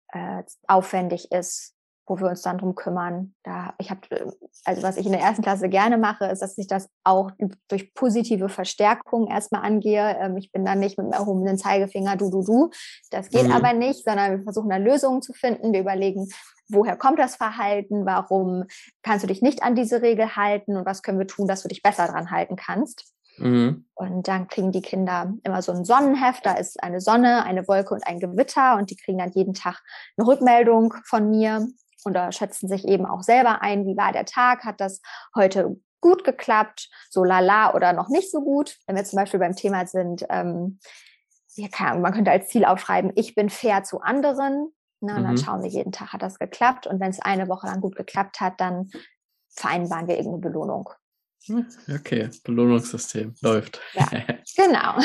äh, 0.10 0.43
aufwendig 0.67 1.32
ist 1.32 1.73
wo 2.06 2.20
wir 2.20 2.28
uns 2.28 2.42
dann 2.42 2.58
drum 2.58 2.76
kümmern. 2.76 3.34
Da 3.44 3.74
ich 3.78 3.89
habe, 3.89 4.36
also 4.66 4.84
was 4.84 4.98
ich 4.98 5.06
in 5.06 5.13
der 5.13 5.22
ersten 5.22 5.42
Klasse 5.42 5.70
gerne 5.70 5.98
mache, 5.98 6.26
ist, 6.26 6.42
dass 6.42 6.58
ich 6.58 6.68
das 6.68 6.89
auch 7.04 7.32
durch 7.70 7.94
positive 7.94 8.50
Verstärkung 8.50 9.28
erstmal 9.28 9.62
angehe. 9.62 10.18
Ähm, 10.20 10.38
ich 10.38 10.52
bin 10.52 10.66
dann 10.66 10.80
nicht 10.80 10.98
mit 10.98 11.08
dem 11.08 11.13
erhobenen 11.13 11.58
Zeigefinger 11.58 12.18
du 12.18 12.30
du 12.30 12.44
du. 12.44 12.70
Das 13.12 13.30
geht 13.30 13.48
mhm. 13.48 13.54
aber 13.54 13.74
nicht, 13.74 14.04
sondern 14.04 14.38
wir 14.38 14.44
versuchen 14.44 14.70
da 14.70 14.78
Lösungen 14.78 15.22
zu 15.22 15.34
finden. 15.34 15.72
Wir 15.72 15.82
überlegen, 15.82 16.28
woher 16.68 16.98
kommt 16.98 17.20
das 17.20 17.36
Verhalten? 17.36 18.06
Warum 18.06 18.66
kannst 19.02 19.24
du 19.24 19.28
dich 19.28 19.42
nicht 19.42 19.63
an 19.63 19.76
diese 19.76 20.02
Regel 20.02 20.36
halten? 20.36 20.76
Und 20.76 20.86
was 20.86 21.04
können 21.04 21.20
wir 21.20 21.28
tun, 21.28 21.48
dass 21.48 21.63
du 21.63 21.70
dich 21.70 21.82
besser 21.82 22.08
dran 22.08 22.32
halten 22.32 22.56
kannst? 22.58 23.13
Mhm. 23.38 23.86
Und 23.96 24.28
dann 24.28 24.48
kriegen 24.48 24.72
die 24.72 24.82
Kinder 24.82 25.34
immer 25.44 25.62
so 25.62 25.72
ein 25.72 25.86
Sonnenheft, 25.86 26.46
da 26.46 26.54
ist 26.54 26.82
eine 26.84 27.02
Sonne, 27.02 27.46
eine 27.46 27.68
Wolke 27.68 27.94
und 27.94 28.06
ein 28.06 28.20
Gewitter 28.20 28.78
und 28.78 28.92
die 28.92 28.96
kriegen 28.96 29.18
dann 29.18 29.32
jeden 29.32 29.54
Tag 29.54 29.82
eine 30.18 30.28
Rückmeldung 30.28 30.94
von 31.06 31.30
mir 31.30 31.68
oder 32.06 32.32
schätzen 32.32 32.68
sich 32.68 32.88
eben 32.88 33.06
auch 33.06 33.24
selber 33.24 33.62
ein, 33.62 33.86
wie 33.86 33.98
war 33.98 34.12
der 34.12 34.26
Tag, 34.26 34.63
hat 34.63 34.80
das 34.80 35.02
heute 35.36 35.78
gut 36.02 36.24
geklappt, 36.24 36.89
so 37.10 37.24
lala 37.24 37.74
oder 37.74 37.94
noch 37.94 38.10
nicht 38.10 38.30
so 38.30 38.42
gut. 38.42 38.78
Wenn 38.86 38.96
wir 38.96 39.06
zum 39.06 39.18
Beispiel 39.18 39.39
beim 39.39 39.56
Thema 39.56 39.88
sind, 39.88 40.26
ähm, 40.30 40.80
ja, 41.56 41.68
kann, 41.70 42.02
man 42.02 42.13
könnte 42.13 42.32
als 42.32 42.50
Ziel 42.50 42.66
aufschreiben, 42.66 43.12
ich 43.16 43.36
bin 43.36 43.50
fair 43.50 43.84
zu 43.84 44.02
anderen. 44.02 44.74
Na, 45.00 45.18
und 45.18 45.24
dann 45.24 45.34
mhm. 45.34 45.38
schauen 45.38 45.63
wir 45.63 45.70
jeden 45.70 45.92
Tag, 45.92 46.13
hat 46.13 46.22
das 46.22 46.39
geklappt. 46.39 46.88
Und 46.88 47.00
wenn 47.00 47.10
es 47.10 47.22
eine 47.22 47.50
Woche 47.50 47.68
lang 47.68 47.82
gut 47.82 47.96
geklappt 47.96 48.39
hat, 48.39 48.60
dann 48.60 48.89
vereinbaren 49.50 50.08
wir 50.08 50.18
irgendeine 50.18 50.42
Belohnung. 50.42 50.89
Okay, 51.93 52.29
Belohnungssystem 52.43 53.34
läuft. 53.41 53.82
Ja, 53.93 54.10
genau. 54.56 54.99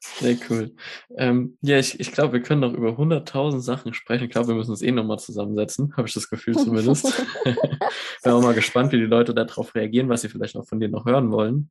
Sehr 0.00 0.36
cool. 0.48 0.74
Ähm, 1.16 1.58
ja, 1.60 1.78
ich, 1.78 1.98
ich 2.00 2.12
glaube, 2.12 2.34
wir 2.34 2.42
können 2.42 2.60
noch 2.60 2.72
über 2.72 2.90
100.000 2.90 3.60
Sachen 3.60 3.94
sprechen. 3.94 4.24
Ich 4.24 4.30
glaube, 4.30 4.48
wir 4.48 4.54
müssen 4.54 4.70
uns 4.70 4.82
eh 4.82 4.92
nochmal 4.92 5.18
zusammensetzen, 5.18 5.94
habe 5.96 6.08
ich 6.08 6.14
das 6.14 6.28
Gefühl 6.28 6.56
zumindest. 6.56 7.12
Bin 7.44 8.32
auch 8.32 8.42
mal 8.42 8.54
gespannt, 8.54 8.92
wie 8.92 8.98
die 8.98 9.04
Leute 9.04 9.34
darauf 9.34 9.74
reagieren, 9.74 10.08
was 10.08 10.22
sie 10.22 10.28
vielleicht 10.28 10.54
noch 10.54 10.66
von 10.66 10.80
dir 10.80 10.88
noch 10.88 11.04
hören 11.04 11.30
wollen. 11.30 11.70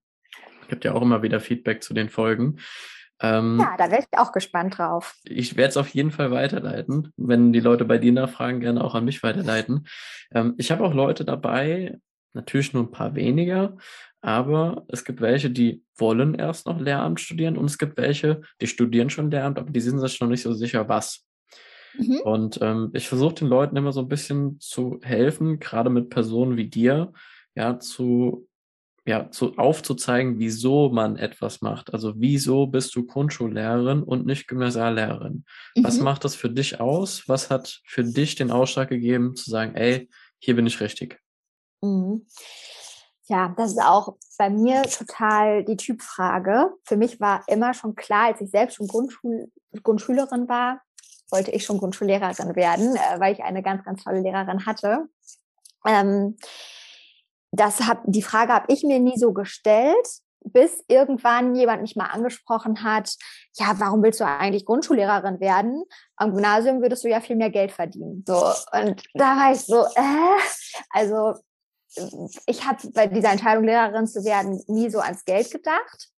Es 0.61 0.67
gibt 0.69 0.85
ja 0.85 0.93
auch 0.93 1.01
immer 1.01 1.21
wieder 1.21 1.39
Feedback 1.39 1.83
zu 1.83 1.93
den 1.93 2.09
Folgen. 2.09 2.57
Ähm, 3.21 3.59
ja, 3.59 3.75
da 3.77 3.89
wäre 3.91 4.01
ich 4.01 4.17
auch 4.17 4.31
gespannt 4.31 4.77
drauf. 4.77 5.15
Ich 5.23 5.55
werde 5.55 5.69
es 5.69 5.77
auf 5.77 5.89
jeden 5.89 6.11
Fall 6.11 6.31
weiterleiten. 6.31 7.13
Wenn 7.15 7.53
die 7.53 7.61
Leute 7.61 7.85
bei 7.85 7.97
dir 7.97 8.11
nachfragen, 8.11 8.59
gerne 8.59 8.83
auch 8.83 8.93
an 8.93 9.05
mich 9.05 9.23
weiterleiten. 9.23 9.87
Ähm, 10.33 10.55
ich 10.57 10.71
habe 10.71 10.83
auch 10.83 10.93
Leute 10.93 11.23
dabei, 11.23 11.97
Natürlich 12.35 12.73
nur 12.73 12.83
ein 12.83 12.91
paar 12.91 13.15
weniger, 13.15 13.77
aber 14.21 14.85
es 14.89 15.05
gibt 15.05 15.21
welche, 15.21 15.49
die 15.49 15.83
wollen 15.95 16.35
erst 16.35 16.67
noch 16.67 16.79
Lehramt 16.79 17.21
studieren 17.21 17.57
und 17.57 17.65
es 17.65 17.77
gibt 17.77 17.97
welche, 17.97 18.41
die 18.59 18.67
studieren 18.67 19.09
schon 19.09 19.31
Lehramt, 19.31 19.57
aber 19.57 19.71
die 19.71 19.79
sind 19.79 19.99
sich 19.99 20.19
noch 20.19 20.27
nicht 20.27 20.41
so 20.41 20.53
sicher, 20.53 20.89
was. 20.89 21.25
Mhm. 21.97 22.19
Und 22.23 22.59
ähm, 22.61 22.89
ich 22.93 23.07
versuche 23.07 23.35
den 23.35 23.47
Leuten 23.47 23.77
immer 23.77 23.93
so 23.93 24.01
ein 24.01 24.09
bisschen 24.09 24.59
zu 24.59 24.99
helfen, 25.01 25.59
gerade 25.59 25.89
mit 25.89 26.09
Personen 26.09 26.57
wie 26.57 26.67
dir, 26.67 27.13
ja, 27.55 27.79
zu, 27.79 28.49
ja, 29.05 29.31
zu 29.31 29.55
aufzuzeigen, 29.57 30.39
wieso 30.39 30.89
man 30.89 31.15
etwas 31.15 31.61
macht. 31.61 31.93
Also 31.93 32.15
wieso 32.17 32.67
bist 32.67 32.95
du 32.95 33.05
Grundschullehrerin 33.05 34.03
und 34.03 34.25
nicht 34.25 34.47
Gymnasiallehrerin? 34.47 35.45
Mhm. 35.75 35.83
Was 35.83 35.99
macht 35.99 36.25
das 36.25 36.35
für 36.35 36.49
dich 36.49 36.81
aus? 36.81 37.23
Was 37.27 37.49
hat 37.49 37.81
für 37.85 38.03
dich 38.03 38.35
den 38.35 38.51
Ausschlag 38.51 38.89
gegeben, 38.89 39.35
zu 39.35 39.49
sagen, 39.49 39.75
ey, 39.75 40.09
hier 40.39 40.55
bin 40.55 40.67
ich 40.67 40.81
richtig? 40.81 41.19
Mhm. 41.85 42.25
Ja, 43.27 43.53
das 43.57 43.71
ist 43.71 43.81
auch 43.81 44.15
bei 44.37 44.49
mir 44.49 44.83
total 44.83 45.63
die 45.63 45.77
Typfrage. 45.77 46.71
Für 46.83 46.95
mich 46.95 47.19
war 47.19 47.43
immer 47.47 47.73
schon 47.73 47.95
klar, 47.95 48.27
als 48.27 48.41
ich 48.41 48.51
selbst 48.51 48.75
schon 48.75 48.87
Grundschul 48.87 49.51
Grundschülerin 49.83 50.47
war, 50.47 50.81
wollte 51.31 51.51
ich 51.51 51.65
schon 51.65 51.79
Grundschullehrerin 51.79 52.55
werden, 52.55 52.95
äh, 52.95 53.19
weil 53.19 53.33
ich 53.33 53.43
eine 53.43 53.61
ganz, 53.63 53.83
ganz 53.83 54.03
tolle 54.03 54.21
Lehrerin 54.21 54.65
hatte. 54.65 55.09
Ähm, 55.85 56.37
das 57.51 57.81
hab, 57.81 58.03
die 58.05 58.21
Frage 58.21 58.53
habe 58.53 58.71
ich 58.71 58.83
mir 58.83 58.99
nie 58.99 59.17
so 59.17 59.33
gestellt. 59.33 60.07
bis 60.45 60.83
irgendwann 60.87 61.55
jemand 61.55 61.81
mich 61.81 61.95
mal 61.95 62.05
angesprochen 62.05 62.83
hat, 62.83 63.15
ja, 63.55 63.73
warum 63.79 64.03
willst 64.03 64.19
du 64.19 64.27
eigentlich 64.27 64.65
Grundschullehrerin 64.65 65.39
werden? 65.39 65.83
Am 66.17 66.33
Gymnasium 66.33 66.81
würdest 66.81 67.03
du 67.03 67.09
ja 67.09 67.19
viel 67.19 67.35
mehr 67.35 67.49
Geld 67.49 67.71
verdienen. 67.71 68.23
So, 68.27 68.35
und 68.79 69.03
da 69.15 69.37
war 69.37 69.51
ich 69.51 69.61
so, 69.61 69.85
äh, 69.95 70.39
also 70.91 71.33
ich 72.45 72.65
habe 72.65 72.87
bei 72.91 73.07
dieser 73.07 73.31
Entscheidung, 73.31 73.65
Lehrerin 73.65 74.07
zu 74.07 74.23
werden, 74.23 74.61
nie 74.67 74.89
so 74.89 74.99
ans 74.99 75.25
Geld 75.25 75.51
gedacht. 75.51 76.09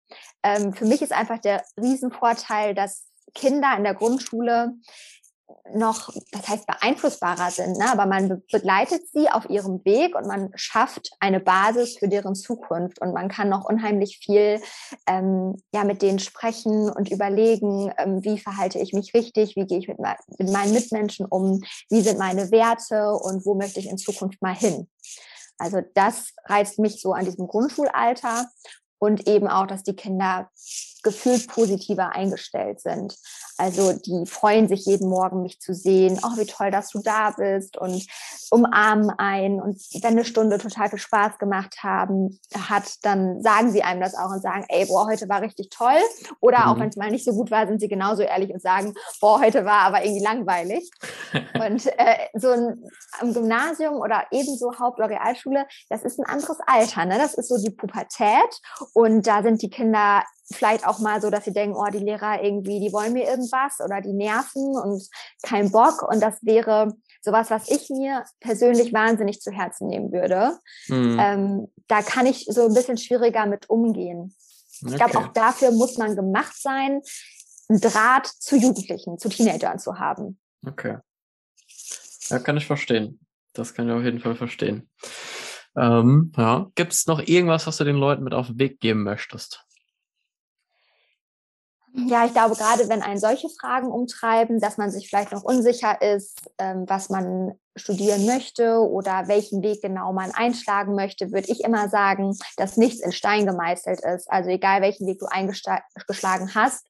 Ähm, 0.43 0.73
für 0.73 0.85
mich 0.85 1.01
ist 1.01 1.11
einfach 1.11 1.39
der 1.39 1.63
Riesenvorteil, 1.79 2.73
dass 2.73 3.07
Kinder 3.33 3.75
in 3.77 3.83
der 3.83 3.93
Grundschule 3.93 4.73
noch, 5.73 6.13
das 6.31 6.47
heißt 6.47 6.67
beeinflussbarer 6.67 7.51
sind, 7.51 7.77
ne? 7.77 7.91
aber 7.91 8.05
man 8.05 8.41
begleitet 8.51 9.07
sie 9.11 9.29
auf 9.29 9.49
ihrem 9.49 9.83
Weg 9.85 10.15
und 10.15 10.27
man 10.27 10.51
schafft 10.55 11.11
eine 11.19 11.39
Basis 11.39 11.97
für 11.97 12.07
deren 12.07 12.35
Zukunft 12.35 13.01
und 13.01 13.13
man 13.13 13.27
kann 13.27 13.49
noch 13.49 13.65
unheimlich 13.65 14.19
viel 14.19 14.61
ähm, 15.07 15.61
ja 15.73 15.83
mit 15.83 16.01
denen 16.01 16.19
sprechen 16.19 16.89
und 16.89 17.11
überlegen, 17.11 17.91
ähm, 17.97 18.23
wie 18.23 18.39
verhalte 18.39 18.79
ich 18.79 18.93
mich 18.93 19.13
richtig, 19.13 19.55
wie 19.55 19.65
gehe 19.65 19.79
ich 19.79 19.87
mit, 19.87 19.99
mit 19.99 20.51
meinen 20.51 20.73
Mitmenschen 20.73 21.25
um, 21.25 21.61
wie 21.89 22.01
sind 22.01 22.19
meine 22.19 22.51
Werte 22.51 23.11
und 23.13 23.45
wo 23.45 23.55
möchte 23.55 23.79
ich 23.79 23.89
in 23.89 23.97
Zukunft 23.97 24.41
mal 24.41 24.55
hin. 24.55 24.87
Also 25.57 25.81
das 25.93 26.33
reizt 26.45 26.79
mich 26.79 27.01
so 27.01 27.13
an 27.13 27.25
diesem 27.25 27.47
Grundschulalter 27.47 28.47
und 28.99 29.27
eben 29.27 29.47
auch, 29.47 29.67
dass 29.67 29.83
die 29.83 29.95
Kinder 29.95 30.49
gefühlt 31.07 31.47
positiver 31.47 32.13
eingestellt 32.13 32.81
sind. 32.81 33.15
Also 33.57 33.93
die 33.93 34.25
freuen 34.25 34.67
sich 34.67 34.85
jeden 34.85 35.07
Morgen, 35.07 35.41
mich 35.41 35.61
zu 35.61 35.73
sehen. 35.73 36.19
Oh, 36.21 36.37
wie 36.37 36.45
toll, 36.45 36.69
dass 36.69 36.89
du 36.89 36.99
da 36.99 37.31
bist 37.31 37.77
und 37.77 38.05
umarmen 38.51 39.09
ein. 39.17 39.61
Und 39.61 39.81
wenn 40.01 40.11
eine 40.11 40.25
Stunde 40.25 40.57
total 40.57 40.89
viel 40.89 40.99
Spaß 40.99 41.37
gemacht 41.39 41.77
haben, 41.81 42.39
hat, 42.53 42.83
dann 43.03 43.41
sagen 43.41 43.71
sie 43.71 43.83
einem 43.83 44.01
das 44.01 44.15
auch 44.15 44.31
und 44.31 44.41
sagen, 44.41 44.65
ey, 44.67 44.85
boah, 44.85 45.07
heute 45.07 45.29
war 45.29 45.41
richtig 45.41 45.69
toll. 45.69 45.97
Oder 46.41 46.59
mhm. 46.59 46.65
auch 46.65 46.79
wenn 46.79 46.89
es 46.89 46.97
mal 46.97 47.09
nicht 47.09 47.25
so 47.25 47.31
gut 47.31 47.49
war, 47.49 47.65
sind 47.67 47.79
sie 47.79 47.87
genauso 47.87 48.21
ehrlich 48.21 48.51
und 48.51 48.61
sagen, 48.61 48.93
boah, 49.21 49.39
heute 49.39 49.63
war 49.63 49.83
aber 49.83 50.03
irgendwie 50.03 50.23
langweilig. 50.23 50.91
und 51.33 51.85
äh, 51.97 52.27
so 52.33 52.51
ein, 52.51 52.83
am 53.19 53.33
Gymnasium 53.33 53.95
oder 53.95 54.25
ebenso 54.31 54.77
Haupt- 54.77 54.99
oder 54.99 55.09
Realschule, 55.09 55.65
das 55.89 56.03
ist 56.03 56.19
ein 56.19 56.25
anderes 56.25 56.57
Alter. 56.67 57.05
Ne? 57.05 57.17
Das 57.17 57.33
ist 57.33 57.47
so 57.47 57.57
die 57.57 57.71
Pubertät. 57.71 58.61
Und 58.93 59.25
da 59.25 59.41
sind 59.41 59.61
die 59.61 59.69
Kinder 59.69 60.23
vielleicht 60.51 60.87
auch 60.87 60.99
mal 60.99 61.21
so, 61.21 61.29
dass 61.29 61.45
sie 61.45 61.53
denken, 61.53 61.75
oh, 61.75 61.89
die 61.91 61.99
Lehrer 61.99 62.43
irgendwie, 62.43 62.79
die 62.79 62.93
wollen 62.93 63.13
mir 63.13 63.27
irgendwas 63.27 63.79
oder 63.83 64.01
die 64.01 64.13
nerven 64.13 64.75
und 64.77 65.07
kein 65.43 65.71
Bock. 65.71 66.03
Und 66.03 66.21
das 66.21 66.37
wäre 66.41 66.93
sowas, 67.21 67.49
was 67.49 67.69
ich 67.69 67.89
mir 67.89 68.23
persönlich 68.39 68.93
wahnsinnig 68.93 69.41
zu 69.41 69.51
Herzen 69.51 69.87
nehmen 69.87 70.11
würde. 70.11 70.57
Mhm. 70.87 71.17
Ähm, 71.19 71.67
da 71.87 72.01
kann 72.01 72.25
ich 72.25 72.45
so 72.49 72.67
ein 72.67 72.73
bisschen 72.73 72.97
schwieriger 72.97 73.45
mit 73.45 73.69
umgehen. 73.69 74.33
Ich 74.79 74.87
okay. 74.87 74.95
glaube, 74.95 75.17
auch 75.19 75.33
dafür 75.33 75.71
muss 75.71 75.97
man 75.97 76.15
gemacht 76.15 76.55
sein, 76.55 77.01
einen 77.69 77.81
Draht 77.81 78.27
zu 78.27 78.55
Jugendlichen, 78.55 79.17
zu 79.17 79.29
Teenagern 79.29 79.79
zu 79.79 79.99
haben. 79.99 80.39
Okay. 80.65 80.97
Ja, 82.29 82.39
kann 82.39 82.57
ich 82.57 82.65
verstehen. 82.65 83.19
Das 83.53 83.73
kann 83.73 83.87
ich 83.87 83.93
auf 83.93 84.03
jeden 84.03 84.19
Fall 84.19 84.35
verstehen. 84.35 84.89
Ähm, 85.75 86.31
ja. 86.37 86.67
Gibt 86.75 86.93
es 86.93 87.07
noch 87.07 87.19
irgendwas, 87.19 87.67
was 87.67 87.77
du 87.77 87.83
den 87.83 87.95
Leuten 87.95 88.23
mit 88.23 88.33
auf 88.33 88.47
den 88.47 88.59
Weg 88.59 88.79
geben 88.79 89.03
möchtest? 89.03 89.66
Ja, 92.05 92.25
ich 92.25 92.33
glaube, 92.33 92.55
gerade 92.55 92.89
wenn 92.89 93.01
einen 93.01 93.19
solche 93.19 93.49
Fragen 93.49 93.87
umtreiben, 93.87 94.59
dass 94.59 94.77
man 94.77 94.91
sich 94.91 95.09
vielleicht 95.09 95.31
noch 95.31 95.43
unsicher 95.43 95.99
ist, 95.99 96.39
ähm, 96.59 96.85
was 96.87 97.09
man 97.09 97.53
studieren 97.75 98.27
möchte 98.27 98.79
oder 98.79 99.27
welchen 99.27 99.63
Weg 99.63 99.81
genau 99.81 100.13
man 100.13 100.31
einschlagen 100.31 100.93
möchte, 100.93 101.31
würde 101.31 101.51
ich 101.51 101.63
immer 101.63 101.89
sagen, 101.89 102.37
dass 102.55 102.77
nichts 102.77 103.01
in 103.01 103.11
Stein 103.11 103.47
gemeißelt 103.47 104.01
ist. 104.01 104.29
Also 104.31 104.51
egal 104.51 104.81
welchen 104.81 105.07
Weg 105.07 105.19
du 105.19 105.25
eingeschlagen 105.25 106.53
hast, 106.53 106.87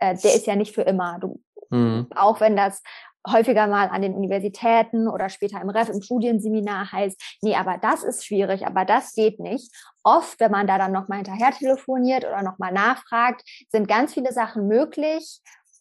äh, 0.00 0.16
der 0.16 0.34
ist 0.34 0.46
ja 0.46 0.56
nicht 0.56 0.74
für 0.74 0.82
immer. 0.82 1.18
Du, 1.20 1.40
mhm. 1.70 2.08
Auch 2.16 2.40
wenn 2.40 2.56
das 2.56 2.82
häufiger 3.26 3.66
mal 3.66 3.88
an 3.88 4.02
den 4.02 4.14
Universitäten 4.14 5.08
oder 5.08 5.28
später 5.28 5.60
im 5.60 5.70
Ref, 5.70 5.88
im 5.88 6.02
Studienseminar 6.02 6.92
heißt, 6.92 7.38
nee, 7.42 7.54
aber 7.54 7.78
das 7.78 8.02
ist 8.02 8.24
schwierig, 8.24 8.66
aber 8.66 8.84
das 8.84 9.14
geht 9.14 9.40
nicht. 9.40 9.72
Oft, 10.02 10.38
wenn 10.40 10.50
man 10.50 10.66
da 10.66 10.78
dann 10.78 10.92
nochmal 10.92 11.18
hinterher 11.18 11.50
telefoniert 11.52 12.24
oder 12.24 12.42
nochmal 12.42 12.72
nachfragt, 12.72 13.42
sind 13.70 13.88
ganz 13.88 14.14
viele 14.14 14.32
Sachen 14.32 14.66
möglich, 14.66 15.40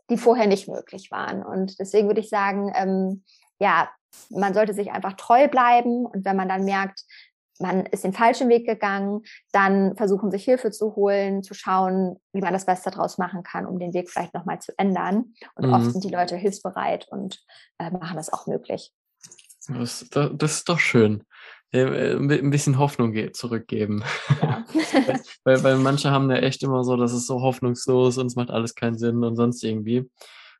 die 0.10 0.18
vorher 0.18 0.48
nicht 0.48 0.68
möglich 0.68 1.12
waren. 1.12 1.44
Und 1.44 1.80
deswegen 1.80 2.08
würde 2.08 2.22
ich 2.22 2.30
sagen, 2.30 2.72
ähm, 2.76 3.24
ja, 3.60 3.90
man 4.30 4.54
sollte 4.54 4.74
sich 4.74 4.92
einfach 4.92 5.14
treu 5.14 5.48
bleiben 5.48 6.06
und 6.06 6.26
wenn 6.26 6.36
man 6.36 6.50
dann 6.50 6.66
merkt, 6.66 7.04
man 7.60 7.86
ist 7.86 8.04
den 8.04 8.14
falschen 8.14 8.50
Weg 8.50 8.66
gegangen, 8.66 9.22
dann 9.52 9.96
versuchen 9.96 10.32
sich 10.32 10.44
Hilfe 10.44 10.72
zu 10.72 10.96
holen, 10.96 11.44
zu 11.44 11.54
schauen, 11.54 12.18
wie 12.34 12.42
man 12.42 12.54
das 12.54 12.66
Beste 12.66 12.92
daraus 12.92 13.18
machen 13.18 13.44
kann, 13.44 13.66
um 13.66 13.80
den 13.80 13.94
Weg 13.94 14.10
vielleicht 14.10 14.34
nochmal 14.34 14.60
zu 14.60 14.74
ändern. 14.78 15.34
Und 15.56 15.68
mhm. 15.68 15.74
oft 15.74 15.92
sind 15.92 16.04
die 16.04 16.10
Leute 16.10 16.36
hilfsbereit 16.36 17.08
und 17.10 17.40
äh, 17.80 17.92
machen 17.92 18.18
das 18.18 18.32
auch 18.32 18.48
möglich. 18.48 18.92
Das, 19.68 20.06
das, 20.12 20.32
das 20.34 20.52
ist 20.54 20.70
doch 20.70 20.80
schön. 20.80 21.24
Äh, 21.72 22.16
ein 22.16 22.50
bisschen 22.50 22.78
Hoffnung 22.78 23.34
zurückgeben. 23.34 24.04
Ja. 24.42 24.66
weil, 25.44 25.64
weil 25.64 25.78
manche 25.78 26.12
haben 26.12 26.30
ja 26.30 26.38
echt 26.38 26.64
immer 26.64 26.84
so, 26.84 26.96
das 26.96 27.14
ist 27.14 27.28
so 27.28 27.42
hoffnungslos 27.42 28.18
und 28.18 28.28
es 28.28 28.36
macht 28.36 28.52
alles 28.52 28.76
keinen 28.76 28.98
Sinn 28.98 29.24
und 29.24 29.36
sonst 29.36 29.64
irgendwie. 29.64 30.10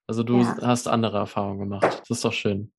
Also 0.06 0.24
du 0.24 0.40
ja. 0.40 0.58
hast 0.62 0.88
andere 0.88 1.18
Erfahrungen 1.18 1.60
gemacht. 1.60 2.02
Das 2.02 2.10
ist 2.10 2.26
doch 2.26 2.34
schön. 2.34 2.72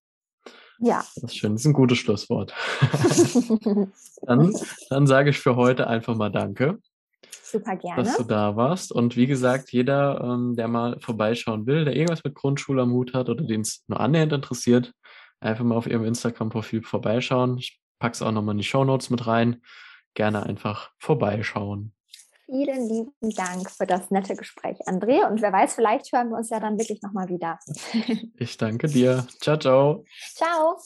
Ja. 0.81 1.05
Das 1.15 1.25
ist 1.25 1.37
schön. 1.37 1.53
Das 1.53 1.63
ist 1.63 1.67
ein 1.67 1.73
gutes 1.73 1.99
Schlusswort. 1.99 2.55
dann, 4.23 4.55
dann 4.91 5.07
sage 5.07 5.31
ich 5.31 5.39
für 5.39 5.57
heute 5.57 5.87
einfach 5.87 6.15
mal 6.15 6.31
Danke. 6.31 6.79
Super 7.43 7.77
gerne. 7.77 8.03
Dass 8.03 8.17
du 8.17 8.25
da 8.25 8.57
warst. 8.57 8.93
Und 8.93 9.17
wie 9.17 9.27
gesagt, 9.27 9.73
jeder, 9.73 10.21
ähm, 10.23 10.55
der 10.55 10.69
mal 10.69 11.01
vorbeischauen 11.01 11.67
will, 11.67 11.85
der 11.85 11.97
irgendwas 11.97 12.23
mit 12.23 12.35
Grundschule 12.35 12.83
am 12.83 12.93
Hut 12.93 13.15
hat 13.15 13.29
oder 13.29 13.43
den 13.43 13.63
es 13.63 13.85
nur 13.89 14.01
annähernd 14.01 14.33
interessiert, 14.33 14.93
einfach 15.41 15.65
mal 15.65 15.77
auf 15.77 15.87
ihrem 15.87 16.05
Instagram-Profil 16.05 16.83
vorbeischauen. 16.83 17.59
Ich 17.59 17.81
packe 17.99 18.15
es 18.15 18.23
auch 18.23 18.33
nochmal 18.33 18.55
in 18.55 18.59
die 18.59 18.65
Show 18.65 18.85
Notes 18.85 19.11
mit 19.11 19.27
rein. 19.27 19.63
Gerne 20.15 20.45
einfach 20.45 20.91
vorbeischauen. 20.99 21.93
Vielen 22.51 22.89
lieben 22.89 23.13
Dank 23.37 23.71
für 23.71 23.85
das 23.87 24.11
nette 24.11 24.35
Gespräch, 24.35 24.79
André. 24.87 25.29
Und 25.29 25.43
wer 25.43 25.53
weiß, 25.53 25.75
vielleicht 25.75 26.11
hören 26.13 26.31
wir 26.31 26.39
uns 26.39 26.49
ja 26.49 26.59
dann 26.59 26.79
wirklich 26.79 27.03
nochmal 27.03 27.29
wieder. 27.29 27.59
ich 28.39 28.57
danke 28.57 28.87
dir. 28.87 29.27
Ciao, 29.39 29.59
ciao. 29.59 30.05
Ciao. 30.35 30.79